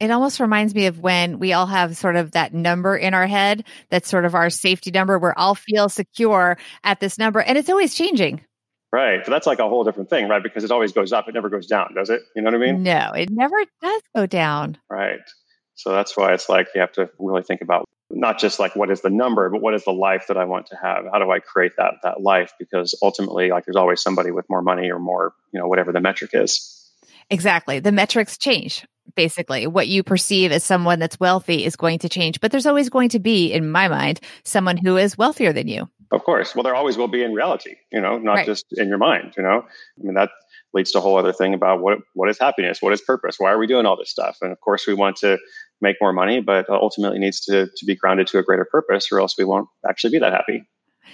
It 0.00 0.10
almost 0.10 0.40
reminds 0.40 0.74
me 0.74 0.86
of 0.86 0.98
when 1.00 1.38
we 1.38 1.52
all 1.52 1.66
have 1.66 1.96
sort 1.96 2.16
of 2.16 2.32
that 2.32 2.52
number 2.52 2.96
in 2.96 3.14
our 3.14 3.26
head 3.26 3.64
that's 3.90 4.08
sort 4.08 4.24
of 4.24 4.34
our 4.34 4.50
safety 4.50 4.90
number 4.90 5.18
where 5.18 5.38
I'll 5.38 5.54
feel 5.54 5.88
secure 5.88 6.58
at 6.82 7.00
this 7.00 7.16
number 7.16 7.40
and 7.40 7.56
it's 7.56 7.70
always 7.70 7.94
changing. 7.94 8.42
Right. 8.94 9.18
But 9.24 9.32
that's 9.32 9.48
like 9.48 9.58
a 9.58 9.68
whole 9.68 9.82
different 9.82 10.08
thing, 10.08 10.28
right? 10.28 10.40
Because 10.40 10.62
it 10.62 10.70
always 10.70 10.92
goes 10.92 11.12
up, 11.12 11.28
it 11.28 11.34
never 11.34 11.48
goes 11.48 11.66
down, 11.66 11.94
does 11.96 12.10
it? 12.10 12.22
You 12.36 12.42
know 12.42 12.52
what 12.52 12.54
I 12.54 12.58
mean? 12.58 12.84
No, 12.84 13.10
it 13.10 13.28
never 13.28 13.56
does 13.82 14.02
go 14.14 14.24
down. 14.24 14.78
Right. 14.88 15.18
So 15.74 15.90
that's 15.90 16.16
why 16.16 16.32
it's 16.32 16.48
like 16.48 16.68
you 16.76 16.80
have 16.80 16.92
to 16.92 17.10
really 17.18 17.42
think 17.42 17.60
about 17.60 17.86
not 18.08 18.38
just 18.38 18.60
like 18.60 18.76
what 18.76 18.92
is 18.92 19.00
the 19.00 19.10
number, 19.10 19.50
but 19.50 19.60
what 19.60 19.74
is 19.74 19.82
the 19.82 19.90
life 19.90 20.26
that 20.28 20.36
I 20.36 20.44
want 20.44 20.66
to 20.66 20.76
have? 20.80 21.06
How 21.12 21.18
do 21.18 21.28
I 21.32 21.40
create 21.40 21.72
that 21.76 21.94
that 22.04 22.20
life? 22.20 22.52
Because 22.56 22.96
ultimately, 23.02 23.48
like 23.48 23.64
there's 23.64 23.74
always 23.74 24.00
somebody 24.00 24.30
with 24.30 24.48
more 24.48 24.62
money 24.62 24.88
or 24.92 25.00
more, 25.00 25.32
you 25.52 25.58
know, 25.58 25.66
whatever 25.66 25.90
the 25.90 26.00
metric 26.00 26.30
is. 26.32 26.88
Exactly. 27.30 27.80
The 27.80 27.90
metrics 27.90 28.38
change. 28.38 28.86
Basically, 29.16 29.66
what 29.66 29.88
you 29.88 30.04
perceive 30.04 30.52
as 30.52 30.62
someone 30.62 31.00
that's 31.00 31.18
wealthy 31.18 31.64
is 31.64 31.74
going 31.74 31.98
to 32.00 32.08
change, 32.08 32.40
but 32.40 32.52
there's 32.52 32.66
always 32.66 32.90
going 32.90 33.08
to 33.08 33.18
be, 33.18 33.52
in 33.52 33.70
my 33.70 33.88
mind, 33.88 34.20
someone 34.44 34.76
who 34.76 34.96
is 34.96 35.18
wealthier 35.18 35.52
than 35.52 35.66
you. 35.66 35.88
Of 36.12 36.24
course. 36.24 36.54
Well, 36.54 36.62
there 36.62 36.74
always 36.74 36.96
will 36.96 37.08
be 37.08 37.22
in 37.22 37.32
reality, 37.32 37.76
you 37.92 38.00
know, 38.00 38.18
not 38.18 38.34
right. 38.34 38.46
just 38.46 38.66
in 38.72 38.88
your 38.88 38.98
mind, 38.98 39.34
you 39.36 39.42
know. 39.42 39.62
I 39.64 40.02
mean, 40.02 40.14
that 40.14 40.30
leads 40.72 40.92
to 40.92 40.98
a 40.98 41.00
whole 41.00 41.16
other 41.16 41.32
thing 41.32 41.54
about 41.54 41.80
what 41.80 41.98
what 42.14 42.28
is 42.28 42.38
happiness, 42.38 42.82
what 42.82 42.92
is 42.92 43.00
purpose, 43.00 43.36
why 43.38 43.52
are 43.52 43.58
we 43.58 43.66
doing 43.66 43.86
all 43.86 43.96
this 43.96 44.10
stuff? 44.10 44.38
And 44.42 44.52
of 44.52 44.60
course, 44.60 44.86
we 44.86 44.94
want 44.94 45.16
to 45.18 45.38
make 45.80 45.96
more 46.00 46.12
money, 46.12 46.40
but 46.40 46.68
ultimately 46.68 47.18
needs 47.18 47.40
to 47.42 47.68
to 47.76 47.86
be 47.86 47.94
grounded 47.94 48.26
to 48.28 48.38
a 48.38 48.42
greater 48.42 48.66
purpose, 48.70 49.08
or 49.10 49.20
else 49.20 49.36
we 49.38 49.44
won't 49.44 49.68
actually 49.88 50.10
be 50.10 50.18
that 50.20 50.32
happy. 50.32 50.64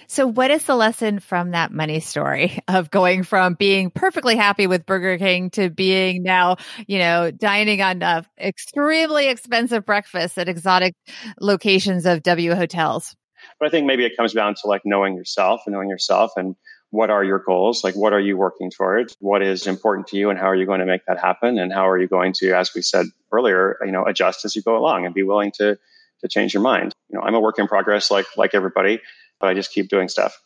So, 0.07 0.27
what 0.27 0.51
is 0.51 0.65
the 0.65 0.75
lesson 0.75 1.19
from 1.19 1.51
that 1.51 1.71
money 1.71 1.99
story 1.99 2.59
of 2.67 2.89
going 2.91 3.23
from 3.23 3.55
being 3.55 3.89
perfectly 3.91 4.35
happy 4.35 4.67
with 4.67 4.85
Burger 4.85 5.17
King 5.17 5.49
to 5.51 5.69
being 5.69 6.23
now, 6.23 6.57
you 6.87 6.99
know, 6.99 7.31
dining 7.31 7.81
on 7.81 8.03
uh, 8.03 8.23
extremely 8.39 9.29
expensive 9.29 9.85
breakfasts 9.85 10.37
at 10.37 10.49
exotic 10.49 10.95
locations 11.39 12.05
of 12.05 12.23
W 12.23 12.55
hotels? 12.55 13.15
But 13.59 13.67
I 13.67 13.69
think 13.69 13.85
maybe 13.85 14.05
it 14.05 14.17
comes 14.17 14.33
down 14.33 14.55
to 14.55 14.67
like 14.67 14.81
knowing 14.85 15.15
yourself 15.15 15.61
and 15.65 15.73
knowing 15.73 15.89
yourself 15.89 16.31
and 16.35 16.55
what 16.89 17.09
are 17.09 17.23
your 17.23 17.39
goals? 17.39 17.85
Like, 17.85 17.95
what 17.95 18.11
are 18.11 18.19
you 18.19 18.35
working 18.35 18.69
towards? 18.69 19.15
What 19.19 19.41
is 19.41 19.65
important 19.65 20.07
to 20.07 20.17
you, 20.17 20.29
and 20.29 20.37
how 20.37 20.47
are 20.47 20.55
you 20.55 20.65
going 20.65 20.81
to 20.81 20.85
make 20.85 21.05
that 21.07 21.17
happen? 21.17 21.57
And 21.57 21.71
how 21.71 21.87
are 21.87 21.97
you 21.97 22.07
going 22.07 22.33
to, 22.39 22.51
as 22.51 22.71
we 22.75 22.81
said 22.81 23.05
earlier, 23.31 23.77
you 23.85 23.93
know, 23.93 24.05
adjust 24.05 24.43
as 24.43 24.57
you 24.57 24.61
go 24.61 24.75
along 24.75 25.05
and 25.05 25.15
be 25.15 25.23
willing 25.23 25.51
to 25.53 25.77
to 26.19 26.27
change 26.27 26.53
your 26.53 26.63
mind? 26.63 26.93
You 27.09 27.17
know, 27.17 27.25
I'm 27.25 27.33
a 27.33 27.39
work 27.39 27.59
in 27.59 27.67
progress, 27.67 28.11
like 28.11 28.25
like 28.35 28.53
everybody 28.53 28.99
but 29.41 29.49
I 29.49 29.53
just 29.55 29.73
keep 29.73 29.89
doing 29.89 30.07
stuff. 30.07 30.39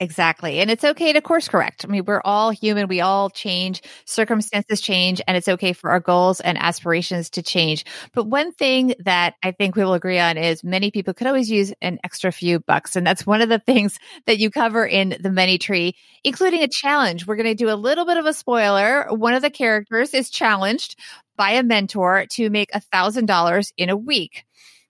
Exactly. 0.00 0.58
And 0.58 0.70
it's 0.72 0.82
okay 0.84 1.12
to 1.12 1.20
course 1.20 1.46
correct. 1.48 1.84
I 1.84 1.88
mean, 1.88 2.04
we're 2.04 2.20
all 2.24 2.50
human. 2.50 2.88
We 2.88 3.00
all 3.00 3.30
change. 3.30 3.80
Circumstances 4.06 4.80
change, 4.80 5.20
and 5.28 5.36
it's 5.36 5.46
okay 5.46 5.72
for 5.72 5.90
our 5.90 6.00
goals 6.00 6.40
and 6.40 6.58
aspirations 6.58 7.30
to 7.30 7.42
change. 7.42 7.84
But 8.12 8.24
one 8.26 8.50
thing 8.52 8.94
that 9.04 9.34
I 9.44 9.52
think 9.52 9.76
we 9.76 9.84
will 9.84 9.94
agree 9.94 10.18
on 10.18 10.36
is 10.36 10.64
many 10.64 10.90
people 10.90 11.14
could 11.14 11.28
always 11.28 11.48
use 11.48 11.72
an 11.80 11.98
extra 12.02 12.32
few 12.32 12.58
bucks. 12.58 12.96
And 12.96 13.06
that's 13.06 13.24
one 13.24 13.40
of 13.40 13.48
the 13.48 13.58
things 13.66 13.98
that 14.26 14.38
you 14.38 14.50
cover 14.50 14.84
in 14.84 15.16
the 15.20 15.30
Money 15.30 15.58
Tree, 15.58 15.94
including 16.24 16.62
a 16.62 16.68
challenge. 16.68 17.26
We're 17.26 17.36
going 17.36 17.46
to 17.46 17.54
do 17.54 17.70
a 17.70 17.76
little 17.76 18.04
bit 18.04 18.16
of 18.16 18.26
a 18.26 18.32
spoiler. 18.34 19.06
One 19.10 19.34
of 19.34 19.42
the 19.42 19.50
characters 19.50 20.12
is 20.12 20.28
challenged 20.28 20.98
by 21.36 21.52
a 21.52 21.62
mentor 21.62 22.26
to 22.32 22.50
make 22.50 22.70
a 22.74 22.80
thousand 22.80 23.26
dollars 23.26 23.72
in 23.76 23.90
a 23.90 23.96
week 23.96 24.44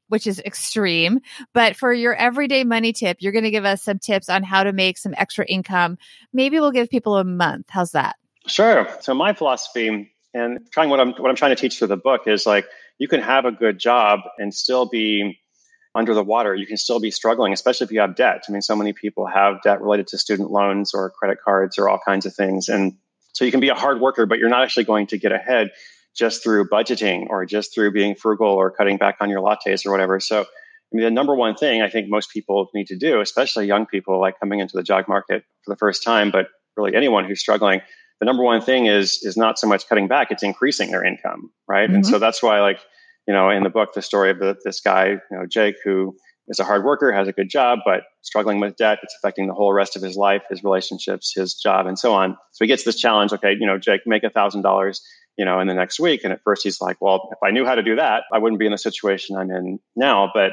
which 0.09 0.27
is 0.27 0.41
extreme. 0.41 1.21
But 1.53 1.77
for 1.77 1.93
your 1.93 2.15
everyday 2.15 2.65
money 2.65 2.93
tip, 2.93 3.19
you're 3.21 3.33
going 3.33 3.45
to 3.45 3.51
give 3.51 3.65
us 3.65 3.83
some 3.83 3.99
tips 3.99 4.29
on 4.29 4.43
how 4.43 4.65
to 4.65 4.73
make 4.73 4.99
some 4.99 5.15
extra 5.17 5.45
income. 5.47 5.99
Maybe 6.33 6.61
we'll 6.61 6.73
give 6.73 6.91
people 6.91 7.17
a 7.17 7.25
month. 7.25 7.67
How's 7.69 7.93
that? 7.93 8.17
Sure. 8.47 8.89
So 9.01 9.15
my 9.15 9.33
philosophy 9.33 10.13
and 10.35 10.59
trying 10.71 10.91
what 10.91 11.01
I'm 11.01 11.13
what 11.13 11.31
I'm 11.31 11.37
trying 11.37 11.55
to 11.55 11.61
teach 11.61 11.79
through 11.79 11.89
the 11.89 11.97
book 11.97 12.23
is 12.27 12.45
like 12.45 12.67
you 12.99 13.09
can 13.09 13.21
have 13.21 13.45
a 13.45 13.53
good 13.53 13.79
job 13.79 14.21
and 14.39 14.53
still 14.53 14.87
be 14.87 15.39
under 15.95 16.13
the 16.13 16.25
water. 16.25 16.55
You 16.55 16.67
can 16.67 16.77
still 16.77 17.01
be 17.01 17.11
struggling, 17.11 17.53
especially 17.53 17.85
if 17.85 17.93
you 17.93 18.01
have 18.01 18.17
debt. 18.17 18.45
I 18.49 18.53
mean, 18.53 18.63
so 18.63 18.75
many 18.75 18.93
people 18.93 19.27
have 19.27 19.63
debt 19.63 19.81
related 19.81 20.09
to 20.09 20.19
student 20.19 20.51
loans 20.51 20.93
or 20.93 21.11
credit 21.11 21.39
cards 21.43 21.79
or 21.79 21.89
all 21.89 22.01
kinds 22.05 22.27
of 22.27 22.35
things. 22.35 22.69
And 22.69 22.97
so 23.33 23.45
you 23.45 23.51
can 23.51 23.61
be 23.61 23.69
a 23.69 23.75
hard 23.75 24.01
worker, 24.01 24.27
but 24.27 24.39
you're 24.39 24.49
not 24.49 24.63
actually 24.63 24.85
going 24.85 25.07
to 25.09 25.19
get 25.19 25.33
ahead 25.33 25.71
just 26.17 26.43
through 26.43 26.69
budgeting 26.69 27.27
or 27.29 27.45
just 27.45 27.75
through 27.75 27.93
being 27.93 28.15
frugal 28.15 28.49
or 28.49 28.71
cutting 28.71 28.97
back 28.97 29.17
on 29.21 29.31
your 29.31 29.41
lattes 29.41 29.85
or 29.85 29.91
whatever. 29.91 30.21
So, 30.21 30.43
I 30.43 30.45
mean, 30.93 31.05
the 31.05 31.11
number 31.11 31.35
one 31.35 31.57
thing 31.57 31.83
I 31.83 31.89
think 31.89 32.09
most 32.09 32.31
people 32.31 32.69
need 32.75 32.87
to 32.89 32.97
do, 32.97 33.21
especially 33.21 33.67
young 33.67 33.87
people 33.87 34.21
like 34.21 34.39
coming 34.39 34.61
into 34.61 34.77
the 34.77 34.83
job 34.83 35.07
market 35.09 35.45
for 35.65 35.75
the 35.75 35.79
first 35.79 36.03
time, 36.03 36.31
but 36.31 36.49
really 36.77 36.95
anyone 36.95 37.25
who's 37.25 37.41
struggling, 37.41 37.81
the 38.21 38.27
number 38.27 38.43
one 38.43 38.61
thing 38.61 38.87
is 38.87 39.21
is 39.23 39.37
not 39.37 39.59
so 39.59 39.67
much 39.67 39.89
cutting 39.89 40.07
back; 40.07 40.31
it's 40.31 40.43
increasing 40.43 40.91
their 40.91 41.05
income, 41.05 41.51
right? 41.69 41.89
Mm-hmm. 41.89 41.97
And 41.97 42.07
so 42.07 42.19
that's 42.19 42.43
why, 42.43 42.61
like, 42.61 42.79
you 43.27 43.35
know, 43.35 43.51
in 43.51 43.65
the 43.65 43.71
book, 43.71 43.93
the 43.95 44.03
story 44.03 44.31
of 44.31 44.39
the, 44.39 44.57
this 44.65 44.81
guy, 44.81 45.09
you 45.09 45.21
know, 45.33 45.47
Jake, 45.47 45.77
who 45.85 46.17
is 46.49 46.61
a 46.61 46.65
hard 46.65 46.85
worker, 46.85 47.13
has 47.13 47.27
a 47.27 47.33
good 47.33 47.49
job, 47.49 47.81
but 47.85 48.03
struggling 48.23 48.61
with 48.61 48.77
debt. 48.77 48.99
It's 49.03 49.17
affecting 49.21 49.47
the 49.49 49.55
whole 49.55 49.73
rest 49.73 49.97
of 49.97 50.03
his 50.03 50.17
life, 50.17 50.43
his 50.49 50.63
relationships, 50.63 51.33
his 51.35 51.55
job, 51.55 51.87
and 51.87 51.99
so 51.99 52.13
on. 52.13 52.37
So 52.53 52.65
he 52.65 52.69
gets 52.69 52.85
this 52.85 52.97
challenge. 52.97 53.33
Okay, 53.33 53.55
you 53.59 53.67
know, 53.67 53.79
Jake, 53.79 54.03
make 54.07 54.23
a 54.23 54.31
thousand 54.31 54.63
dollars 54.63 55.03
you 55.37 55.45
know, 55.45 55.61
in 55.61 55.67
the 55.67 55.75
next 55.75 55.99
week. 55.99 56.23
And 56.25 56.33
at 56.33 56.43
first 56.43 56.63
he's 56.63 56.81
like, 56.81 56.97
well, 57.01 57.29
if 57.33 57.39
I 57.43 57.51
knew 57.51 57.65
how 57.65 57.75
to 57.75 57.83
do 57.83 57.97
that, 57.97 58.25
I 58.33 58.39
wouldn't 58.39 58.59
be 58.59 58.67
in 58.67 58.73
the 58.73 58.79
situation 58.79 59.37
I'm 59.37 59.51
in 59.51 59.79
now. 59.97 60.31
But 60.33 60.53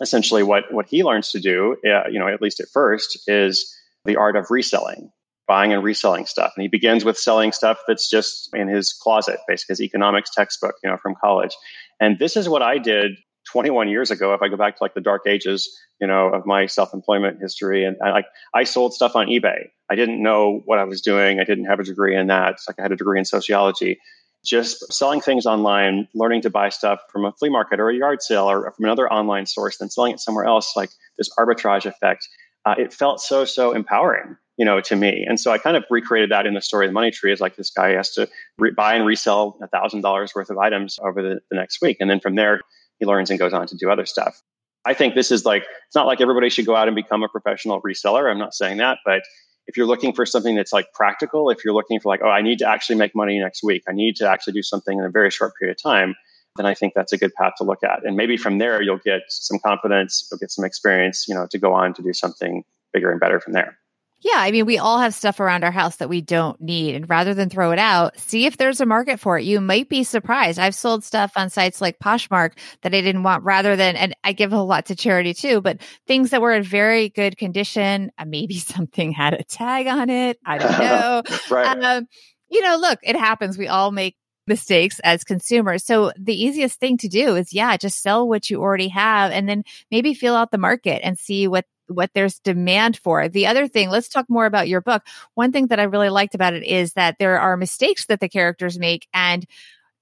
essentially 0.00 0.42
what, 0.42 0.72
what 0.72 0.86
he 0.86 1.04
learns 1.04 1.30
to 1.32 1.40
do, 1.40 1.76
uh, 1.86 2.08
you 2.10 2.18
know, 2.18 2.28
at 2.28 2.42
least 2.42 2.60
at 2.60 2.68
first 2.72 3.18
is 3.26 3.74
the 4.04 4.16
art 4.16 4.36
of 4.36 4.50
reselling, 4.50 5.10
buying 5.46 5.72
and 5.72 5.82
reselling 5.82 6.26
stuff. 6.26 6.52
And 6.56 6.62
he 6.62 6.68
begins 6.68 7.04
with 7.04 7.18
selling 7.18 7.52
stuff 7.52 7.78
that's 7.86 8.08
just 8.08 8.50
in 8.54 8.68
his 8.68 8.92
closet, 8.92 9.38
basically 9.48 9.72
his 9.72 9.80
economics 9.82 10.30
textbook, 10.34 10.74
you 10.82 10.90
know, 10.90 10.96
from 11.02 11.14
college. 11.20 11.54
And 12.00 12.18
this 12.18 12.36
is 12.36 12.48
what 12.48 12.62
I 12.62 12.78
did 12.78 13.12
21 13.46 13.88
years 13.88 14.10
ago, 14.10 14.34
if 14.34 14.42
I 14.42 14.48
go 14.48 14.56
back 14.56 14.76
to 14.76 14.84
like 14.84 14.94
the 14.94 15.00
dark 15.00 15.22
ages, 15.26 15.70
you 16.00 16.06
know, 16.06 16.28
of 16.28 16.46
my 16.46 16.66
self-employment 16.66 17.38
history, 17.40 17.84
and 17.84 17.96
I, 18.04 18.10
like 18.10 18.26
I 18.54 18.64
sold 18.64 18.92
stuff 18.92 19.14
on 19.14 19.28
eBay. 19.28 19.68
I 19.90 19.94
didn't 19.94 20.22
know 20.22 20.62
what 20.64 20.78
I 20.78 20.84
was 20.84 21.00
doing. 21.00 21.40
I 21.40 21.44
didn't 21.44 21.66
have 21.66 21.80
a 21.80 21.84
degree 21.84 22.16
in 22.16 22.26
that. 22.26 22.54
It's 22.54 22.68
like 22.68 22.78
I 22.78 22.82
had 22.82 22.92
a 22.92 22.96
degree 22.96 23.18
in 23.18 23.24
sociology. 23.24 24.00
Just 24.44 24.92
selling 24.92 25.20
things 25.20 25.46
online, 25.46 26.08
learning 26.14 26.42
to 26.42 26.50
buy 26.50 26.68
stuff 26.68 27.00
from 27.10 27.24
a 27.24 27.32
flea 27.32 27.48
market 27.48 27.80
or 27.80 27.88
a 27.88 27.94
yard 27.94 28.22
sale 28.22 28.48
or 28.48 28.70
from 28.70 28.84
another 28.84 29.12
online 29.12 29.46
source, 29.46 29.78
then 29.78 29.90
selling 29.90 30.12
it 30.12 30.20
somewhere 30.20 30.44
else, 30.44 30.76
like 30.76 30.90
this 31.18 31.30
arbitrage 31.38 31.86
effect. 31.86 32.28
Uh, 32.64 32.74
it 32.78 32.92
felt 32.92 33.20
so 33.20 33.44
so 33.44 33.72
empowering 33.72 34.36
you 34.56 34.64
know, 34.64 34.80
to 34.80 34.96
me. 34.96 35.24
And 35.28 35.38
so 35.38 35.52
I 35.52 35.58
kind 35.58 35.76
of 35.76 35.84
recreated 35.90 36.30
that 36.30 36.46
in 36.46 36.54
the 36.54 36.62
story 36.62 36.86
of 36.86 36.90
the 36.90 36.94
money 36.94 37.10
tree 37.10 37.32
is 37.32 37.40
like 37.40 37.56
this 37.56 37.70
guy 37.70 37.90
has 37.90 38.10
to 38.12 38.28
re- 38.58 38.70
buy 38.70 38.94
and 38.94 39.04
resell 39.04 39.58
a 39.62 39.68
thousand 39.68 40.00
dollars 40.00 40.34
worth 40.34 40.50
of 40.50 40.58
items 40.58 40.98
over 41.02 41.22
the, 41.22 41.40
the 41.50 41.56
next 41.56 41.82
week. 41.82 41.98
And 42.00 42.08
then 42.08 42.20
from 42.20 42.36
there, 42.36 42.62
he 42.98 43.04
learns 43.04 43.28
and 43.30 43.38
goes 43.38 43.52
on 43.52 43.66
to 43.66 43.76
do 43.76 43.90
other 43.90 44.06
stuff. 44.06 44.42
I 44.86 44.94
think 44.94 45.14
this 45.14 45.30
is 45.30 45.44
like, 45.44 45.64
it's 45.86 45.94
not 45.94 46.06
like 46.06 46.20
everybody 46.20 46.48
should 46.48 46.64
go 46.64 46.74
out 46.74 46.88
and 46.88 46.94
become 46.94 47.22
a 47.22 47.28
professional 47.28 47.82
reseller. 47.82 48.30
I'm 48.30 48.38
not 48.38 48.54
saying 48.54 48.78
that, 48.78 48.98
but 49.04 49.22
if 49.66 49.76
you're 49.76 49.86
looking 49.86 50.12
for 50.12 50.24
something 50.24 50.54
that's 50.54 50.72
like 50.72 50.92
practical, 50.92 51.50
if 51.50 51.64
you're 51.64 51.74
looking 51.74 52.00
for 52.00 52.08
like, 52.08 52.20
oh, 52.22 52.28
I 52.28 52.42
need 52.42 52.58
to 52.58 52.68
actually 52.68 52.96
make 52.96 53.14
money 53.14 53.38
next 53.38 53.62
week, 53.62 53.82
I 53.88 53.92
need 53.92 54.16
to 54.16 54.28
actually 54.28 54.54
do 54.54 54.62
something 54.62 54.98
in 54.98 55.04
a 55.04 55.10
very 55.10 55.30
short 55.30 55.54
period 55.58 55.76
of 55.76 55.82
time, 55.82 56.14
then 56.56 56.66
I 56.66 56.74
think 56.74 56.94
that's 56.94 57.12
a 57.12 57.18
good 57.18 57.34
path 57.34 57.54
to 57.58 57.64
look 57.64 57.82
at. 57.82 58.04
And 58.04 58.16
maybe 58.16 58.36
from 58.36 58.58
there, 58.58 58.80
you'll 58.82 58.98
get 58.98 59.22
some 59.28 59.58
confidence, 59.58 60.26
you'll 60.30 60.38
get 60.38 60.50
some 60.50 60.64
experience, 60.64 61.26
you 61.28 61.34
know, 61.34 61.46
to 61.50 61.58
go 61.58 61.74
on 61.74 61.94
to 61.94 62.02
do 62.02 62.12
something 62.12 62.64
bigger 62.92 63.10
and 63.10 63.20
better 63.20 63.40
from 63.40 63.52
there. 63.52 63.78
Yeah, 64.26 64.38
I 64.40 64.50
mean, 64.50 64.66
we 64.66 64.76
all 64.78 64.98
have 64.98 65.14
stuff 65.14 65.38
around 65.38 65.62
our 65.62 65.70
house 65.70 65.96
that 65.96 66.08
we 66.08 66.20
don't 66.20 66.60
need. 66.60 66.96
And 66.96 67.08
rather 67.08 67.32
than 67.32 67.48
throw 67.48 67.70
it 67.70 67.78
out, 67.78 68.18
see 68.18 68.44
if 68.44 68.56
there's 68.56 68.80
a 68.80 68.86
market 68.86 69.20
for 69.20 69.38
it. 69.38 69.44
You 69.44 69.60
might 69.60 69.88
be 69.88 70.02
surprised. 70.02 70.58
I've 70.58 70.74
sold 70.74 71.04
stuff 71.04 71.30
on 71.36 71.48
sites 71.48 71.80
like 71.80 72.00
Poshmark 72.00 72.58
that 72.82 72.92
I 72.92 73.02
didn't 73.02 73.22
want 73.22 73.44
rather 73.44 73.76
than, 73.76 73.94
and 73.94 74.16
I 74.24 74.32
give 74.32 74.52
a 74.52 74.60
lot 74.60 74.86
to 74.86 74.96
charity 74.96 75.32
too, 75.32 75.60
but 75.60 75.80
things 76.08 76.30
that 76.30 76.42
were 76.42 76.52
in 76.52 76.64
very 76.64 77.08
good 77.08 77.38
condition. 77.38 78.10
Uh, 78.18 78.24
maybe 78.26 78.58
something 78.58 79.12
had 79.12 79.34
a 79.34 79.44
tag 79.44 79.86
on 79.86 80.10
it. 80.10 80.38
I 80.44 80.58
don't 80.58 80.72
know. 80.80 81.22
right. 81.48 81.78
Um, 81.80 82.08
you 82.48 82.62
know, 82.62 82.78
look, 82.78 82.98
it 83.04 83.14
happens. 83.14 83.56
We 83.56 83.68
all 83.68 83.92
make 83.92 84.16
mistakes 84.46 85.00
as 85.00 85.24
consumers. 85.24 85.84
So 85.84 86.12
the 86.18 86.34
easiest 86.34 86.78
thing 86.78 86.98
to 86.98 87.08
do 87.08 87.36
is, 87.36 87.52
yeah, 87.52 87.76
just 87.76 88.02
sell 88.02 88.28
what 88.28 88.50
you 88.50 88.60
already 88.60 88.88
have 88.88 89.32
and 89.32 89.48
then 89.48 89.64
maybe 89.90 90.14
feel 90.14 90.34
out 90.34 90.50
the 90.50 90.58
market 90.58 91.04
and 91.04 91.18
see 91.18 91.48
what 91.48 91.64
what 91.88 92.10
there's 92.14 92.40
demand 92.40 92.96
for. 92.96 93.28
The 93.28 93.46
other 93.46 93.68
thing, 93.68 93.90
let's 93.90 94.08
talk 94.08 94.26
more 94.28 94.46
about 94.46 94.68
your 94.68 94.80
book. 94.80 95.02
One 95.34 95.52
thing 95.52 95.68
that 95.68 95.78
I 95.78 95.84
really 95.84 96.10
liked 96.10 96.34
about 96.34 96.54
it 96.54 96.64
is 96.64 96.94
that 96.94 97.16
there 97.18 97.38
are 97.38 97.56
mistakes 97.56 98.06
that 98.06 98.18
the 98.18 98.28
characters 98.28 98.76
make 98.78 99.06
and 99.14 99.46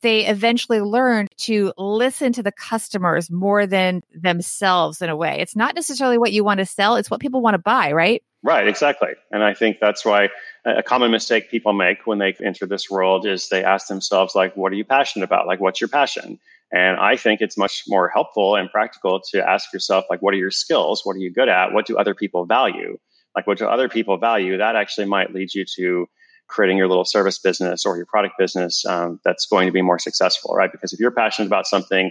they 0.01 0.27
eventually 0.27 0.81
learn 0.81 1.29
to 1.39 1.73
listen 1.79 2.33
to 2.35 2.43
the 2.43 2.53
customers 2.53 3.31
more 3.31 3.67
than 3.67 4.03
themselves 4.15 5.01
in 5.01 5.09
a 5.09 5.17
way. 5.17 5.41
It's 5.41 5.57
not 5.57 5.75
necessarily 5.75 6.19
what 6.19 6.33
you 6.33 6.45
want 6.45 6.59
to 6.59 6.67
sell, 6.67 6.97
it's 6.97 7.11
what 7.11 7.21
people 7.21 7.41
want 7.41 7.55
to 7.55 7.59
buy, 7.59 7.93
right? 7.93 8.23
Right, 8.45 8.69
exactly. 8.69 9.09
And 9.33 9.43
I 9.43 9.55
think 9.55 9.79
that's 9.81 10.05
why 10.05 10.29
a 10.67 10.83
common 10.83 11.11
mistake 11.11 11.51
people 11.51 11.73
make 11.73 12.07
when 12.07 12.19
they 12.19 12.37
enter 12.45 12.67
this 12.67 12.91
world 12.91 13.27
is 13.27 13.49
they 13.49 13.65
ask 13.65 13.89
themselves 13.89 14.35
like 14.35 14.55
what 14.55 14.71
are 14.71 14.77
you 14.77 14.85
passionate 14.85 15.25
about? 15.25 15.47
Like 15.47 15.61
what's 15.61 15.81
your 15.81 15.89
passion? 15.89 16.39
And 16.71 16.99
I 16.99 17.17
think 17.17 17.41
it's 17.41 17.57
much 17.57 17.85
more 17.87 18.09
helpful 18.09 18.57
and 18.57 18.71
practical 18.71 19.21
to 19.31 19.49
ask 19.49 19.73
yourself, 19.73 20.07
like, 20.11 20.21
what 20.23 20.35
are 20.35 20.39
your 20.39 20.51
skills? 20.51 21.03
What 21.05 21.15
are 21.15 21.21
you 21.21 21.33
good 21.33 21.49
at? 21.49 21.73
What 21.73 21.87
do 21.87 21.97
other 21.97 22.15
people 22.15 22.47
value? 22.47 22.99
Like, 23.37 23.47
what 23.47 23.59
do 23.59 23.67
other 23.67 23.89
people 23.89 24.19
value? 24.19 24.59
That 24.59 24.75
actually 24.75 25.07
might 25.07 25.33
lead 25.33 25.55
you 25.55 25.65
to 25.77 26.07
creating 26.49 26.77
your 26.77 26.89
little 26.89 27.05
service 27.05 27.39
business 27.39 27.87
or 27.87 27.97
your 27.97 28.07
product 28.07 28.35
business 28.39 28.85
um, 28.87 29.21
that's 29.25 29.47
going 29.47 29.67
to 29.67 29.73
be 29.73 29.83
more 29.83 30.01
successful, 30.01 30.55
right? 30.55 30.73
Because 30.73 30.93
if 30.93 30.99
you're 30.99 31.13
passionate 31.13 31.47
about 31.47 31.67
something, 31.67 32.11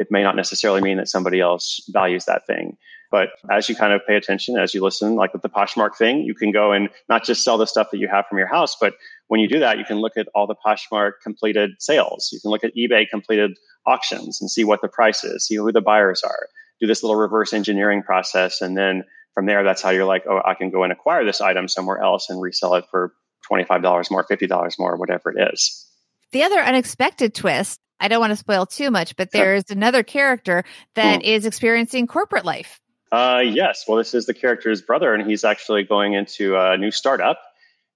it 0.00 0.08
may 0.10 0.22
not 0.22 0.34
necessarily 0.34 0.80
mean 0.80 0.96
that 0.96 1.08
somebody 1.08 1.40
else 1.40 1.80
values 1.90 2.24
that 2.24 2.46
thing. 2.46 2.76
But 3.10 3.30
as 3.50 3.68
you 3.68 3.74
kind 3.74 3.92
of 3.92 4.02
pay 4.06 4.14
attention, 4.14 4.56
as 4.56 4.72
you 4.72 4.82
listen, 4.82 5.16
like 5.16 5.32
with 5.32 5.42
the 5.42 5.48
Poshmark 5.48 5.96
thing, 5.96 6.22
you 6.22 6.34
can 6.34 6.52
go 6.52 6.72
and 6.72 6.88
not 7.08 7.24
just 7.24 7.42
sell 7.42 7.58
the 7.58 7.66
stuff 7.66 7.88
that 7.90 7.98
you 7.98 8.08
have 8.08 8.26
from 8.28 8.38
your 8.38 8.46
house, 8.46 8.76
but 8.80 8.94
when 9.26 9.40
you 9.40 9.48
do 9.48 9.58
that, 9.58 9.78
you 9.78 9.84
can 9.84 9.98
look 9.98 10.16
at 10.16 10.28
all 10.34 10.46
the 10.46 10.54
Poshmark 10.54 11.12
completed 11.22 11.70
sales. 11.78 12.30
You 12.32 12.40
can 12.40 12.50
look 12.50 12.62
at 12.62 12.74
eBay 12.76 13.08
completed 13.08 13.58
auctions 13.86 14.40
and 14.40 14.50
see 14.50 14.64
what 14.64 14.80
the 14.80 14.88
price 14.88 15.24
is, 15.24 15.46
see 15.46 15.56
who 15.56 15.72
the 15.72 15.80
buyers 15.80 16.22
are, 16.22 16.48
do 16.80 16.86
this 16.86 17.02
little 17.02 17.16
reverse 17.16 17.52
engineering 17.52 18.02
process. 18.02 18.60
And 18.60 18.76
then 18.76 19.04
from 19.34 19.46
there, 19.46 19.64
that's 19.64 19.82
how 19.82 19.90
you're 19.90 20.04
like, 20.04 20.24
oh, 20.28 20.40
I 20.44 20.54
can 20.54 20.70
go 20.70 20.84
and 20.84 20.92
acquire 20.92 21.24
this 21.24 21.40
item 21.40 21.66
somewhere 21.66 21.98
else 21.98 22.30
and 22.30 22.40
resell 22.40 22.74
it 22.74 22.84
for 22.90 23.12
$25 23.50 24.10
more, 24.10 24.24
$50 24.24 24.78
more, 24.78 24.96
whatever 24.96 25.30
it 25.30 25.52
is. 25.52 25.86
The 26.32 26.44
other 26.44 26.60
unexpected 26.60 27.34
twist, 27.34 27.80
I 27.98 28.08
don't 28.08 28.20
want 28.20 28.30
to 28.30 28.36
spoil 28.36 28.66
too 28.66 28.90
much, 28.90 29.16
but 29.16 29.30
there's 29.32 29.64
another 29.68 30.02
character 30.02 30.64
that 30.94 31.22
mm. 31.22 31.44
experiencing 31.44 32.06
corporate 32.06 32.44
life. 32.44 32.80
Uh, 33.12 33.42
yes. 33.44 33.84
Well, 33.88 33.98
this 33.98 34.14
is 34.14 34.26
the 34.26 34.34
character's 34.34 34.82
brother, 34.82 35.12
and 35.14 35.28
he's 35.28 35.44
actually 35.44 35.82
going 35.82 36.14
into 36.14 36.56
a 36.56 36.76
new 36.76 36.90
startup. 36.90 37.40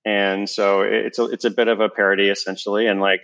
And 0.05 0.51
so 0.51 0.83
it's 0.83 1.19
a, 1.19 1.25
it's 1.27 1.45
a 1.45 1.51
bit 1.51 1.69
of 1.69 1.81
a 1.81 1.89
parody 1.89 2.29
essentially. 2.29 2.87
And 2.87 3.01
like 3.01 3.23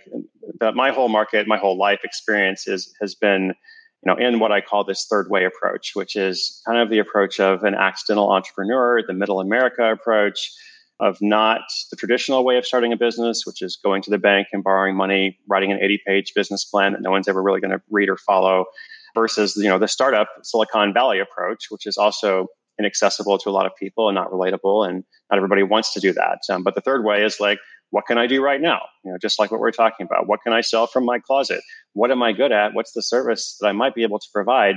my 0.73 0.91
whole 0.91 1.09
market, 1.09 1.47
my 1.47 1.57
whole 1.57 1.77
life 1.77 1.99
experience 2.03 2.67
is, 2.67 2.93
has 2.99 3.13
been, 3.13 3.53
you 4.03 4.07
know, 4.07 4.15
in 4.17 4.39
what 4.39 4.51
I 4.51 4.61
call 4.61 4.83
this 4.83 5.05
third 5.07 5.29
way 5.29 5.45
approach, 5.45 5.91
which 5.93 6.15
is 6.15 6.61
kind 6.65 6.79
of 6.79 6.89
the 6.89 6.97
approach 6.97 7.39
of 7.39 7.63
an 7.63 7.75
accidental 7.75 8.31
entrepreneur, 8.31 9.03
the 9.05 9.13
middle 9.13 9.39
America 9.39 9.91
approach 9.91 10.51
of 10.99 11.17
not 11.21 11.61
the 11.91 11.97
traditional 11.97 12.43
way 12.43 12.57
of 12.57 12.65
starting 12.65 12.93
a 12.93 12.97
business, 12.97 13.43
which 13.45 13.61
is 13.61 13.77
going 13.83 14.01
to 14.03 14.09
the 14.09 14.19
bank 14.19 14.47
and 14.51 14.63
borrowing 14.63 14.95
money, 14.95 15.37
writing 15.47 15.71
an 15.71 15.79
80 15.81 16.01
page 16.05 16.33
business 16.35 16.65
plan 16.65 16.93
that 16.93 17.01
no 17.01 17.11
one's 17.11 17.27
ever 17.27 17.43
really 17.43 17.59
going 17.59 17.71
to 17.71 17.81
read 17.91 18.09
or 18.09 18.17
follow 18.17 18.65
versus, 19.15 19.55
you 19.55 19.69
know, 19.69 19.79
the 19.79 19.87
startup 19.87 20.27
Silicon 20.43 20.93
Valley 20.93 21.19
approach, 21.19 21.65
which 21.69 21.85
is 21.85 21.97
also 21.97 22.47
inaccessible 22.79 23.37
to 23.37 23.49
a 23.49 23.51
lot 23.51 23.65
of 23.65 23.71
people 23.77 24.09
and 24.09 24.15
not 24.15 24.31
relatable 24.31 24.87
and 24.87 25.03
not 25.29 25.37
everybody 25.37 25.63
wants 25.63 25.93
to 25.93 25.99
do 25.99 26.13
that. 26.13 26.39
Um, 26.49 26.63
but 26.63 26.75
the 26.75 26.81
third 26.81 27.03
way 27.03 27.23
is 27.23 27.39
like 27.39 27.59
what 27.91 28.05
can 28.07 28.17
i 28.17 28.25
do 28.25 28.41
right 28.41 28.61
now? 28.61 28.81
You 29.03 29.11
know 29.11 29.17
just 29.21 29.37
like 29.37 29.51
what 29.51 29.59
we're 29.59 29.71
talking 29.71 30.05
about 30.05 30.27
what 30.27 30.41
can 30.41 30.53
i 30.53 30.61
sell 30.61 30.87
from 30.87 31.05
my 31.05 31.19
closet? 31.19 31.61
What 31.93 32.11
am 32.11 32.23
i 32.23 32.31
good 32.31 32.51
at? 32.51 32.73
What's 32.73 32.93
the 32.93 33.03
service 33.03 33.57
that 33.59 33.67
i 33.67 33.71
might 33.71 33.93
be 33.93 34.03
able 34.03 34.19
to 34.19 34.27
provide? 34.33 34.75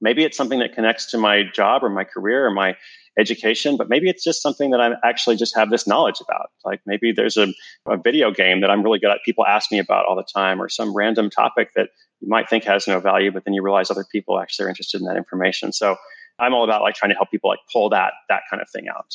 Maybe 0.00 0.24
it's 0.24 0.36
something 0.36 0.60
that 0.60 0.74
connects 0.74 1.10
to 1.10 1.18
my 1.18 1.42
job 1.54 1.82
or 1.84 1.90
my 1.90 2.04
career 2.04 2.46
or 2.46 2.50
my 2.50 2.76
education 3.18 3.76
but 3.76 3.88
maybe 3.88 4.08
it's 4.08 4.22
just 4.22 4.40
something 4.40 4.70
that 4.70 4.80
i 4.80 4.92
actually 5.04 5.36
just 5.36 5.56
have 5.56 5.70
this 5.70 5.86
knowledge 5.86 6.20
about 6.20 6.50
like 6.64 6.80
maybe 6.86 7.12
there's 7.12 7.36
a, 7.36 7.48
a 7.86 7.96
video 7.96 8.30
game 8.30 8.60
that 8.60 8.70
i'm 8.70 8.82
really 8.82 8.98
good 8.98 9.10
at 9.10 9.18
people 9.24 9.44
ask 9.44 9.72
me 9.72 9.78
about 9.78 10.06
all 10.06 10.16
the 10.16 10.22
time 10.22 10.62
or 10.62 10.68
some 10.68 10.94
random 10.94 11.28
topic 11.28 11.70
that 11.74 11.90
you 12.20 12.28
might 12.28 12.48
think 12.48 12.64
has 12.64 12.86
no 12.86 13.00
value 13.00 13.32
but 13.32 13.44
then 13.44 13.54
you 13.54 13.62
realize 13.62 13.90
other 13.90 14.06
people 14.12 14.38
actually 14.38 14.66
are 14.66 14.68
interested 14.68 15.00
in 15.00 15.06
that 15.06 15.16
information 15.16 15.72
so 15.72 15.96
I'm 16.38 16.54
all 16.54 16.64
about 16.64 16.82
like 16.82 16.94
trying 16.94 17.10
to 17.10 17.16
help 17.16 17.30
people 17.30 17.50
like 17.50 17.60
pull 17.72 17.90
that 17.90 18.12
that 18.28 18.42
kind 18.48 18.62
of 18.62 18.70
thing 18.70 18.86
out. 18.88 19.14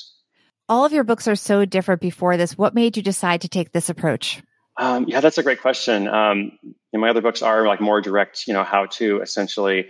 All 0.70 0.86
of 0.86 0.94
your 0.94 1.04
books 1.04 1.28
are 1.28 1.36
so 1.36 1.66
different 1.66 2.02
before 2.02 2.38
this. 2.38 2.58
What 2.58 2.74
made 2.74 2.98
you 2.98 3.04
decide 3.04 3.42
to 3.42 3.50
take 3.50 3.72
this 3.72 3.90
approach? 3.90 4.42
Um, 4.78 5.06
yeah, 5.08 5.20
that's 5.20 5.38
a 5.38 5.44
great 5.44 5.62
question. 5.62 6.08
Um, 6.08 6.58
my 6.94 7.10
other 7.10 7.22
books 7.22 7.42
are 7.42 7.68
like 7.68 7.80
more 7.80 8.02
direct, 8.02 8.48
you 8.48 8.54
know, 8.54 8.64
how 8.64 8.88
to 8.88 9.22
essentially. 9.22 9.88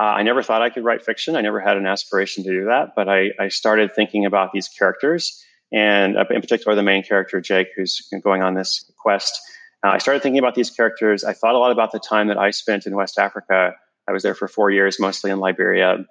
Uh, 0.00 0.04
I 0.04 0.22
never 0.22 0.42
thought 0.42 0.62
I 0.62 0.70
could 0.70 0.84
write 0.84 1.04
fiction. 1.04 1.36
I 1.36 1.40
never 1.40 1.60
had 1.60 1.76
an 1.76 1.86
aspiration 1.86 2.44
to 2.44 2.50
do 2.50 2.64
that, 2.66 2.90
but 2.96 3.08
I, 3.08 3.30
I 3.38 3.48
started 3.48 3.94
thinking 3.94 4.26
about 4.26 4.52
these 4.52 4.68
characters, 4.68 5.42
and 5.72 6.16
uh, 6.16 6.24
in 6.30 6.40
particular, 6.40 6.74
the 6.74 6.82
main 6.82 7.04
character 7.04 7.40
Jake, 7.40 7.68
who's 7.76 8.00
going 8.22 8.42
on 8.42 8.54
this 8.54 8.90
quest. 8.98 9.40
Uh, 9.84 9.90
I 9.90 9.98
started 9.98 10.22
thinking 10.22 10.38
about 10.38 10.54
these 10.54 10.70
characters. 10.70 11.24
I 11.24 11.32
thought 11.32 11.54
a 11.54 11.58
lot 11.58 11.70
about 11.70 11.92
the 11.92 12.00
time 12.00 12.28
that 12.28 12.38
I 12.38 12.50
spent 12.50 12.86
in 12.86 12.96
West 12.96 13.18
Africa. 13.18 13.72
I 14.08 14.12
was 14.12 14.22
there 14.22 14.34
for 14.34 14.48
four 14.48 14.70
years, 14.70 14.98
mostly 14.98 15.30
in 15.30 15.38
Liberia, 15.38 15.94
a 15.94 16.04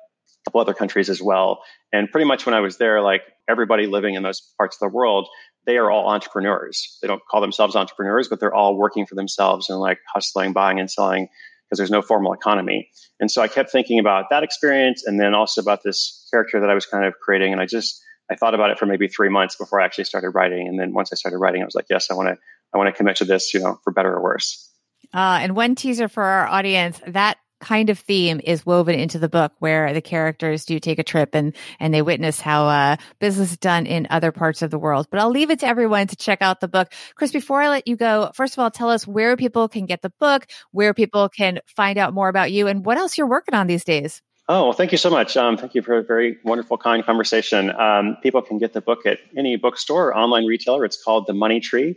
couple 0.45 0.61
other 0.61 0.73
countries 0.73 1.09
as 1.09 1.21
well. 1.21 1.61
And 1.91 2.09
pretty 2.09 2.25
much 2.25 2.45
when 2.45 2.55
I 2.55 2.59
was 2.61 2.77
there, 2.77 3.01
like 3.01 3.21
everybody 3.49 3.87
living 3.87 4.15
in 4.15 4.23
those 4.23 4.41
parts 4.57 4.77
of 4.77 4.79
the 4.79 4.95
world, 4.95 5.27
they 5.65 5.77
are 5.77 5.89
all 5.89 6.09
entrepreneurs. 6.09 6.97
They 7.01 7.07
don't 7.07 7.21
call 7.29 7.41
themselves 7.41 7.75
entrepreneurs, 7.75 8.27
but 8.27 8.39
they're 8.39 8.53
all 8.53 8.77
working 8.77 9.05
for 9.05 9.15
themselves 9.15 9.69
and 9.69 9.79
like 9.79 9.99
hustling, 10.13 10.53
buying 10.53 10.79
and 10.79 10.89
selling 10.89 11.29
because 11.73 11.79
there's 11.79 11.91
no 11.91 12.03
formal 12.03 12.33
economy. 12.33 12.87
And 13.19 13.31
so 13.31 13.41
I 13.41 13.47
kept 13.47 13.71
thinking 13.71 13.97
about 13.97 14.25
that 14.29 14.43
experience 14.43 15.03
and 15.07 15.19
then 15.19 15.33
also 15.33 15.59
about 15.59 15.81
this 15.81 16.27
character 16.29 16.59
that 16.59 16.69
I 16.69 16.75
was 16.75 16.85
kind 16.85 17.03
of 17.03 17.15
creating. 17.19 17.51
And 17.51 17.59
I 17.59 17.65
just, 17.65 17.99
I 18.29 18.35
thought 18.35 18.53
about 18.53 18.69
it 18.69 18.77
for 18.77 18.85
maybe 18.85 19.07
three 19.07 19.29
months 19.29 19.55
before 19.55 19.81
I 19.81 19.85
actually 19.85 20.03
started 20.03 20.29
writing. 20.29 20.67
And 20.67 20.79
then 20.79 20.93
once 20.93 21.11
I 21.11 21.15
started 21.15 21.39
writing, 21.39 21.63
I 21.63 21.65
was 21.65 21.73
like, 21.73 21.87
yes, 21.89 22.11
I 22.11 22.13
want 22.13 22.29
to, 22.29 22.37
I 22.75 22.77
want 22.77 22.89
to 22.89 22.95
commit 22.95 23.15
to 23.17 23.25
this, 23.25 23.55
you 23.55 23.59
know, 23.59 23.79
for 23.83 23.91
better 23.91 24.13
or 24.13 24.21
worse. 24.21 24.69
Uh, 25.11 25.39
and 25.41 25.55
one 25.55 25.73
teaser 25.73 26.07
for 26.07 26.21
our 26.21 26.45
audience 26.45 27.01
that 27.07 27.37
kind 27.63 27.89
of 27.89 27.97
theme 27.97 28.41
is 28.43 28.65
woven 28.65 28.95
into 28.95 29.17
the 29.17 29.29
book 29.29 29.53
where 29.59 29.93
the 29.93 30.01
characters 30.01 30.65
do 30.65 30.79
take 30.79 30.99
a 30.99 31.03
trip 31.03 31.33
and 31.33 31.55
and 31.79 31.93
they 31.93 32.01
witness 32.01 32.39
how 32.39 32.67
uh, 32.67 32.97
business 33.19 33.51
is 33.51 33.57
done 33.57 33.85
in 33.85 34.05
other 34.09 34.31
parts 34.31 34.61
of 34.61 34.69
the 34.69 34.77
world. 34.77 35.07
But 35.09 35.19
I'll 35.19 35.29
leave 35.29 35.49
it 35.49 35.59
to 35.59 35.67
everyone 35.67 36.07
to 36.07 36.15
check 36.15 36.41
out 36.41 36.59
the 36.59 36.67
book. 36.67 36.91
Chris, 37.15 37.31
before 37.31 37.61
I 37.61 37.69
let 37.69 37.87
you 37.87 37.95
go, 37.95 38.31
first 38.35 38.53
of 38.53 38.59
all, 38.59 38.69
tell 38.69 38.89
us 38.89 39.07
where 39.07 39.37
people 39.37 39.69
can 39.69 39.85
get 39.85 40.01
the 40.01 40.11
book, 40.19 40.45
where 40.71 40.93
people 40.93 41.29
can 41.29 41.59
find 41.65 41.97
out 41.97 42.13
more 42.13 42.27
about 42.27 42.51
you, 42.51 42.67
and 42.67 42.85
what 42.85 42.97
else 42.97 43.17
you're 43.17 43.27
working 43.27 43.55
on 43.55 43.67
these 43.67 43.85
days. 43.85 44.21
Oh, 44.49 44.65
well, 44.65 44.73
thank 44.73 44.91
you 44.91 44.97
so 44.97 45.09
much. 45.09 45.37
Um, 45.37 45.55
thank 45.55 45.73
you 45.73 45.81
for 45.81 45.97
a 45.99 46.03
very 46.03 46.37
wonderful, 46.43 46.77
kind 46.77 47.05
conversation. 47.05 47.71
Um, 47.71 48.17
people 48.21 48.41
can 48.41 48.57
get 48.57 48.73
the 48.73 48.81
book 48.81 49.05
at 49.05 49.19
any 49.37 49.55
bookstore 49.55 50.07
or 50.07 50.17
online 50.17 50.45
retailer. 50.45 50.83
It's 50.83 51.01
called 51.01 51.27
The 51.27 51.33
Money 51.33 51.61
Tree 51.61 51.95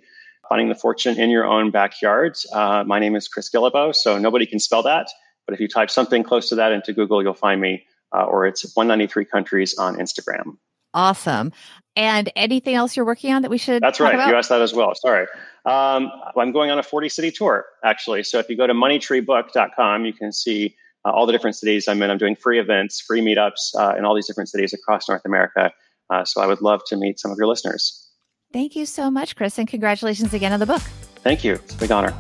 Finding 0.49 0.69
the 0.69 0.77
Fortune 0.77 1.19
in 1.19 1.29
Your 1.29 1.45
Own 1.45 1.73
Backyard. 1.73 2.37
Uh, 2.53 2.85
my 2.87 3.01
name 3.01 3.17
is 3.17 3.27
Chris 3.27 3.51
Guillebeau, 3.51 3.93
so 3.93 4.19
nobody 4.19 4.47
can 4.47 4.61
spell 4.61 4.85
that. 4.85 5.09
But 5.47 5.55
if 5.55 5.61
you 5.61 5.69
type 5.69 5.91
something 5.91 6.23
close 6.23 6.49
to 6.49 6.55
that 6.57 6.73
into 6.73 6.93
Google, 6.93 7.23
you'll 7.23 7.35
find 7.35 7.61
me, 7.61 7.85
uh, 8.15 8.25
or 8.25 8.47
it's 8.47 8.63
193 8.75 9.25
countries 9.25 9.77
on 9.79 9.97
Instagram. 9.97 10.57
Awesome. 10.95 11.53
And 11.95 12.31
anything 12.37 12.75
else 12.75 12.97
you're 12.97 13.07
working 13.07 13.33
on 13.33 13.43
that 13.43 13.51
we 13.51 13.59
should? 13.59 13.83
That's 13.83 14.01
right. 14.01 14.15
About? 14.15 14.29
You 14.29 14.35
asked 14.35 14.49
that 14.49 14.63
as 14.63 14.75
well. 14.75 14.95
Sorry. 14.95 15.27
Um, 15.65 16.11
I'm 16.37 16.53
going 16.53 16.71
on 16.71 16.79
a 16.79 16.83
40 16.83 17.09
city 17.09 17.31
tour, 17.31 17.67
actually. 17.85 18.23
So 18.23 18.39
if 18.39 18.49
you 18.49 18.57
go 18.57 18.67
to 18.67 18.75
moneytreebook.com, 18.75 20.05
you 20.05 20.13
can 20.13 20.33
see 20.33 20.75
uh, 21.05 21.11
all 21.11 21.27
the 21.27 21.33
different 21.33 21.57
cities 21.57 21.87
I'm 21.89 22.03
in. 22.03 22.11
I'm 22.11 22.19
doing 22.19 22.37
free 22.37 22.59
events, 22.59 23.01
free 23.01 23.21
meetups 23.21 23.75
uh, 23.79 23.95
in 23.97 24.05
all 24.05 24.15
these 24.15 24.27
different 24.27 24.49
cities 24.49 24.73
across 24.73 25.09
North 25.09 25.23
America. 25.25 25.73
Uh, 26.11 26.25
so 26.25 26.41
I 26.41 26.47
would 26.47 26.61
love 26.61 26.83
to 26.87 26.97
meet 26.97 27.19
some 27.19 27.31
of 27.31 27.39
your 27.39 27.47
listeners. 27.47 28.09
Thank 28.53 28.77
you 28.77 28.87
so 28.87 29.11
much, 29.11 29.37
Chris, 29.37 29.59
and 29.59 29.69
congratulations 29.69 30.33
again 30.33 30.53
on 30.53 30.61
the 30.61 30.67
book. 30.67 30.83
Thank 31.23 31.45
you. 31.45 31.55
It's 31.55 31.75
a 31.75 31.79
big 31.79 31.91
honor. 31.91 32.15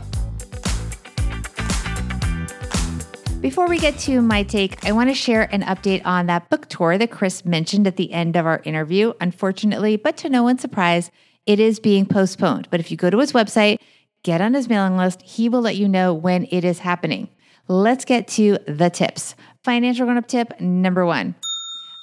Before 3.46 3.68
we 3.68 3.78
get 3.78 3.96
to 4.00 4.20
my 4.20 4.42
take, 4.42 4.84
I 4.84 4.90
want 4.90 5.08
to 5.08 5.14
share 5.14 5.42
an 5.54 5.62
update 5.62 6.02
on 6.04 6.26
that 6.26 6.50
book 6.50 6.68
tour 6.68 6.98
that 6.98 7.12
Chris 7.12 7.44
mentioned 7.44 7.86
at 7.86 7.94
the 7.94 8.12
end 8.12 8.34
of 8.34 8.44
our 8.44 8.60
interview. 8.64 9.12
Unfortunately, 9.20 9.96
but 9.96 10.16
to 10.16 10.28
no 10.28 10.42
one's 10.42 10.62
surprise, 10.62 11.12
it 11.46 11.60
is 11.60 11.78
being 11.78 12.06
postponed. 12.06 12.66
But 12.72 12.80
if 12.80 12.90
you 12.90 12.96
go 12.96 13.08
to 13.08 13.20
his 13.20 13.30
website, 13.32 13.78
get 14.24 14.40
on 14.40 14.54
his 14.54 14.68
mailing 14.68 14.96
list, 14.96 15.22
he 15.22 15.48
will 15.48 15.60
let 15.60 15.76
you 15.76 15.86
know 15.86 16.12
when 16.12 16.48
it 16.50 16.64
is 16.64 16.80
happening. 16.80 17.28
Let's 17.68 18.04
get 18.04 18.26
to 18.30 18.58
the 18.66 18.90
tips. 18.90 19.36
Financial 19.62 20.06
grown 20.06 20.18
up 20.18 20.26
tip 20.26 20.60
number 20.60 21.06
one. 21.06 21.36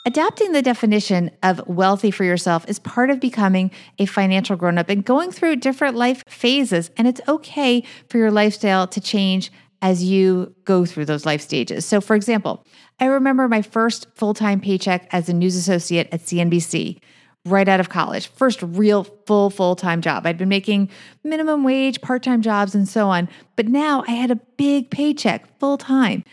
Adapting 0.06 0.54
the 0.54 0.62
definition 0.62 1.32
of 1.44 1.66
wealthy 1.68 2.12
for 2.12 2.24
yourself 2.24 2.66
is 2.70 2.80
part 2.80 3.10
of 3.10 3.22
becoming 3.22 3.72
a 4.00 4.06
financial 4.06 4.56
grown 4.56 4.78
up 4.78 4.90
and 4.90 5.04
going 5.04 5.32
through 5.32 5.58
different 5.58 5.96
life 5.96 6.24
phases. 6.26 6.90
And 6.96 7.08
it's 7.08 7.22
okay 7.28 7.84
for 8.08 8.18
your 8.18 8.32
lifestyle 8.32 8.88
to 8.88 9.00
change 9.02 9.52
as 9.84 10.02
you 10.02 10.56
go 10.64 10.86
through 10.86 11.06
those 11.06 11.26
life 11.26 11.42
stages. 11.42 11.86
So, 11.86 12.00
for 12.02 12.16
example, 12.16 12.66
I 13.02 13.06
remember 13.06 13.48
my 13.50 13.62
first 13.62 14.08
full 14.16 14.34
time 14.34 14.60
paycheck 14.60 15.08
as 15.12 15.30
a 15.30 15.34
news 15.34 15.56
associate 15.56 16.08
at 16.12 16.22
CNBC 16.22 17.00
right 17.46 17.68
out 17.68 17.82
of 17.82 17.90
college. 17.90 18.28
First 18.28 18.64
real 18.64 19.04
full 19.04 19.50
full 19.50 19.76
time 19.76 20.00
job. 20.02 20.26
I'd 20.26 20.38
been 20.38 20.50
making 20.50 20.90
minimum 21.24 21.66
wage, 21.66 22.02
part 22.02 22.24
time 22.24 22.42
jobs, 22.42 22.74
and 22.74 22.88
so 22.88 23.10
on. 23.10 23.28
But 23.58 23.68
now 23.68 24.06
I 24.08 24.12
had 24.12 24.32
a 24.32 24.38
big 24.58 24.90
paycheck 24.90 25.60
full 25.60 25.78
time. 25.78 26.24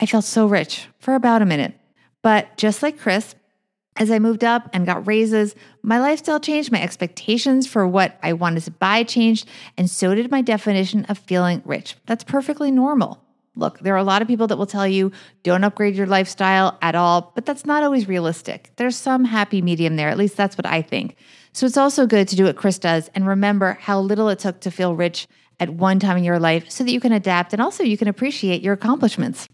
I 0.00 0.06
felt 0.06 0.24
so 0.24 0.46
rich 0.46 0.86
for 1.00 1.14
about 1.14 1.42
a 1.42 1.46
minute. 1.46 1.74
But 2.22 2.56
just 2.56 2.84
like 2.84 3.00
Chris, 3.00 3.34
as 3.96 4.10
I 4.10 4.18
moved 4.18 4.44
up 4.44 4.70
and 4.72 4.86
got 4.86 5.06
raises, 5.06 5.54
my 5.82 6.00
lifestyle 6.00 6.40
changed, 6.40 6.72
my 6.72 6.82
expectations 6.82 7.66
for 7.66 7.86
what 7.86 8.18
I 8.22 8.32
wanted 8.32 8.62
to 8.64 8.70
buy 8.70 9.02
changed, 9.02 9.48
and 9.76 9.90
so 9.90 10.14
did 10.14 10.30
my 10.30 10.40
definition 10.40 11.04
of 11.06 11.18
feeling 11.18 11.62
rich. 11.64 11.96
That's 12.06 12.24
perfectly 12.24 12.70
normal. 12.70 13.22
Look, 13.54 13.80
there 13.80 13.92
are 13.92 13.98
a 13.98 14.04
lot 14.04 14.22
of 14.22 14.28
people 14.28 14.46
that 14.46 14.56
will 14.56 14.64
tell 14.64 14.86
you 14.86 15.12
don't 15.42 15.62
upgrade 15.62 15.94
your 15.94 16.06
lifestyle 16.06 16.78
at 16.80 16.94
all, 16.94 17.32
but 17.34 17.44
that's 17.44 17.66
not 17.66 17.82
always 17.82 18.08
realistic. 18.08 18.70
There's 18.76 18.96
some 18.96 19.26
happy 19.26 19.60
medium 19.60 19.96
there. 19.96 20.08
At 20.08 20.16
least 20.16 20.38
that's 20.38 20.56
what 20.56 20.66
I 20.66 20.80
think. 20.80 21.16
So 21.52 21.66
it's 21.66 21.76
also 21.76 22.06
good 22.06 22.28
to 22.28 22.36
do 22.36 22.44
what 22.44 22.56
Chris 22.56 22.78
does 22.78 23.10
and 23.14 23.26
remember 23.26 23.76
how 23.78 24.00
little 24.00 24.30
it 24.30 24.38
took 24.38 24.60
to 24.60 24.70
feel 24.70 24.96
rich 24.96 25.26
at 25.60 25.68
one 25.68 26.00
time 26.00 26.16
in 26.16 26.24
your 26.24 26.38
life 26.38 26.70
so 26.70 26.82
that 26.82 26.92
you 26.92 27.00
can 27.00 27.12
adapt 27.12 27.52
and 27.52 27.60
also 27.60 27.84
you 27.84 27.98
can 27.98 28.08
appreciate 28.08 28.62
your 28.62 28.72
accomplishments. 28.72 29.46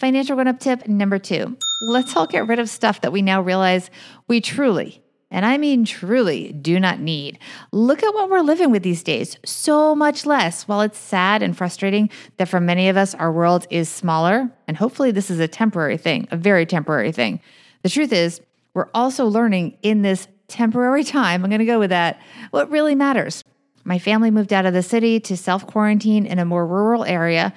Financial 0.00 0.34
grown 0.34 0.48
up 0.48 0.58
tip 0.58 0.88
number 0.88 1.18
two 1.18 1.58
let's 1.82 2.16
all 2.16 2.26
get 2.26 2.46
rid 2.46 2.58
of 2.58 2.70
stuff 2.70 3.02
that 3.02 3.12
we 3.12 3.20
now 3.20 3.40
realize 3.40 3.90
we 4.28 4.40
truly, 4.40 5.02
and 5.30 5.44
I 5.44 5.58
mean 5.58 5.84
truly, 5.84 6.52
do 6.52 6.80
not 6.80 7.00
need. 7.00 7.38
Look 7.70 8.02
at 8.02 8.14
what 8.14 8.30
we're 8.30 8.40
living 8.40 8.70
with 8.70 8.82
these 8.82 9.02
days 9.02 9.36
so 9.44 9.94
much 9.94 10.24
less. 10.24 10.66
While 10.66 10.80
it's 10.80 10.98
sad 10.98 11.42
and 11.42 11.56
frustrating 11.56 12.08
that 12.38 12.48
for 12.48 12.60
many 12.60 12.88
of 12.88 12.96
us, 12.96 13.14
our 13.14 13.30
world 13.30 13.66
is 13.68 13.90
smaller, 13.90 14.50
and 14.66 14.76
hopefully 14.76 15.10
this 15.10 15.30
is 15.30 15.38
a 15.38 15.48
temporary 15.48 15.98
thing, 15.98 16.28
a 16.30 16.36
very 16.36 16.64
temporary 16.64 17.12
thing. 17.12 17.40
The 17.82 17.90
truth 17.90 18.12
is, 18.12 18.40
we're 18.72 18.88
also 18.94 19.26
learning 19.26 19.76
in 19.82 20.00
this 20.00 20.28
temporary 20.48 21.04
time, 21.04 21.44
I'm 21.44 21.50
going 21.50 21.60
to 21.60 21.66
go 21.66 21.78
with 21.78 21.90
that, 21.90 22.20
what 22.50 22.70
really 22.70 22.94
matters. 22.94 23.44
My 23.84 23.98
family 23.98 24.30
moved 24.30 24.52
out 24.52 24.66
of 24.66 24.74
the 24.74 24.82
city 24.82 25.20
to 25.20 25.36
self 25.36 25.66
quarantine 25.66 26.26
in 26.26 26.38
a 26.38 26.44
more 26.44 26.66
rural 26.66 27.04
area 27.04 27.52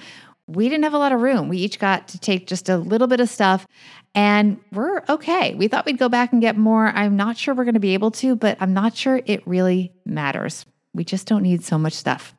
we 0.47 0.67
didn't 0.67 0.83
have 0.83 0.93
a 0.93 0.97
lot 0.97 1.11
of 1.11 1.21
room. 1.21 1.47
We 1.47 1.57
each 1.57 1.79
got 1.79 2.09
to 2.09 2.19
take 2.19 2.47
just 2.47 2.69
a 2.69 2.77
little 2.77 3.07
bit 3.07 3.19
of 3.19 3.29
stuff 3.29 3.65
and 4.13 4.59
we're 4.71 5.01
okay. 5.09 5.55
We 5.55 5.67
thought 5.67 5.85
we'd 5.85 5.97
go 5.97 6.09
back 6.09 6.33
and 6.33 6.41
get 6.41 6.57
more. 6.57 6.87
I'm 6.87 7.15
not 7.15 7.37
sure 7.37 7.53
we're 7.53 7.63
going 7.63 7.73
to 7.75 7.79
be 7.79 7.93
able 7.93 8.11
to, 8.11 8.35
but 8.35 8.57
I'm 8.59 8.73
not 8.73 8.95
sure 8.95 9.21
it 9.25 9.45
really 9.47 9.93
matters. 10.05 10.65
We 10.93 11.03
just 11.03 11.27
don't 11.27 11.43
need 11.43 11.63
so 11.63 11.77
much 11.77 11.93
stuff. 11.93 12.35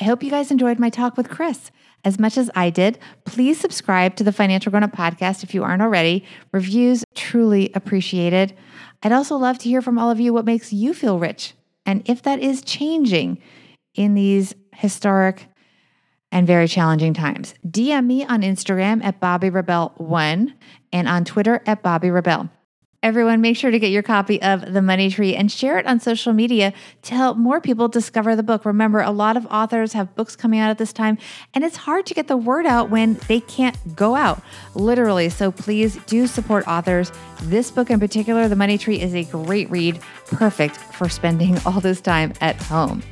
I 0.00 0.04
hope 0.04 0.22
you 0.22 0.30
guys 0.30 0.50
enjoyed 0.50 0.78
my 0.78 0.90
talk 0.90 1.16
with 1.16 1.30
Chris 1.30 1.70
as 2.04 2.18
much 2.18 2.36
as 2.36 2.50
I 2.54 2.70
did. 2.70 2.98
Please 3.24 3.58
subscribe 3.58 4.16
to 4.16 4.24
the 4.24 4.32
Financial 4.32 4.70
Grown 4.70 4.82
Up 4.82 4.92
podcast 4.92 5.42
if 5.42 5.54
you 5.54 5.62
aren't 5.62 5.82
already. 5.82 6.24
Reviews 6.52 7.04
truly 7.14 7.70
appreciated. 7.74 8.54
I'd 9.02 9.12
also 9.12 9.36
love 9.36 9.58
to 9.58 9.68
hear 9.68 9.82
from 9.82 9.98
all 9.98 10.10
of 10.10 10.20
you 10.20 10.32
what 10.32 10.44
makes 10.44 10.72
you 10.72 10.94
feel 10.94 11.18
rich 11.18 11.54
and 11.86 12.02
if 12.06 12.22
that 12.22 12.40
is 12.40 12.62
changing 12.62 13.38
in 13.94 14.14
these 14.14 14.54
historic 14.74 15.48
and 16.36 16.46
very 16.46 16.68
challenging 16.68 17.14
times. 17.14 17.54
DM 17.66 18.04
me 18.04 18.22
on 18.22 18.42
Instagram 18.42 19.02
at 19.02 19.18
Bobbi 19.20 19.50
Rebell1 19.50 20.52
and 20.92 21.08
on 21.08 21.24
Twitter 21.24 21.62
at 21.64 21.82
Bobbi 21.82 22.12
Rebell. 22.12 22.50
Everyone, 23.02 23.40
make 23.40 23.56
sure 23.56 23.70
to 23.70 23.78
get 23.78 23.90
your 23.90 24.02
copy 24.02 24.42
of 24.42 24.74
The 24.74 24.82
Money 24.82 25.08
Tree 25.08 25.34
and 25.34 25.50
share 25.50 25.78
it 25.78 25.86
on 25.86 25.98
social 25.98 26.34
media 26.34 26.74
to 27.02 27.14
help 27.14 27.38
more 27.38 27.58
people 27.58 27.88
discover 27.88 28.36
the 28.36 28.42
book. 28.42 28.66
Remember, 28.66 29.00
a 29.00 29.12
lot 29.12 29.38
of 29.38 29.46
authors 29.46 29.94
have 29.94 30.14
books 30.14 30.36
coming 30.36 30.60
out 30.60 30.68
at 30.68 30.76
this 30.76 30.92
time, 30.92 31.16
and 31.54 31.64
it's 31.64 31.76
hard 31.76 32.04
to 32.04 32.12
get 32.12 32.28
the 32.28 32.36
word 32.36 32.66
out 32.66 32.90
when 32.90 33.14
they 33.28 33.40
can't 33.40 33.96
go 33.96 34.14
out, 34.14 34.42
literally. 34.74 35.30
So 35.30 35.50
please 35.50 35.96
do 36.04 36.26
support 36.26 36.68
authors. 36.68 37.10
This 37.44 37.70
book 37.70 37.90
in 37.90 37.98
particular, 37.98 38.46
The 38.46 38.56
Money 38.56 38.76
Tree, 38.76 39.00
is 39.00 39.14
a 39.14 39.24
great 39.24 39.70
read, 39.70 40.00
perfect 40.26 40.76
for 40.76 41.08
spending 41.08 41.56
all 41.64 41.80
this 41.80 42.02
time 42.02 42.34
at 42.42 42.56
home. 42.56 43.02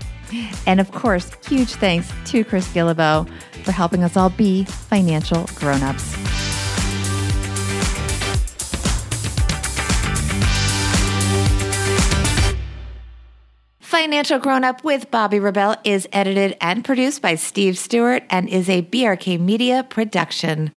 And 0.66 0.80
of 0.80 0.92
course, 0.92 1.30
huge 1.46 1.74
thanks 1.74 2.10
to 2.26 2.44
Chris 2.44 2.66
Guillebeau 2.72 3.28
for 3.64 3.72
helping 3.72 4.04
us 4.04 4.16
all 4.16 4.30
be 4.30 4.64
financial 4.64 5.44
grown-ups. 5.54 6.16
Financial 13.80 14.38
Grown 14.38 14.64
Up 14.64 14.84
with 14.84 15.10
Bobbi 15.10 15.42
Rebell 15.42 15.76
is 15.84 16.08
edited 16.12 16.56
and 16.60 16.84
produced 16.84 17.22
by 17.22 17.36
Steve 17.36 17.78
Stewart 17.78 18.22
and 18.28 18.48
is 18.48 18.68
a 18.68 18.82
BRK 18.82 19.40
Media 19.40 19.86
production. 19.88 20.72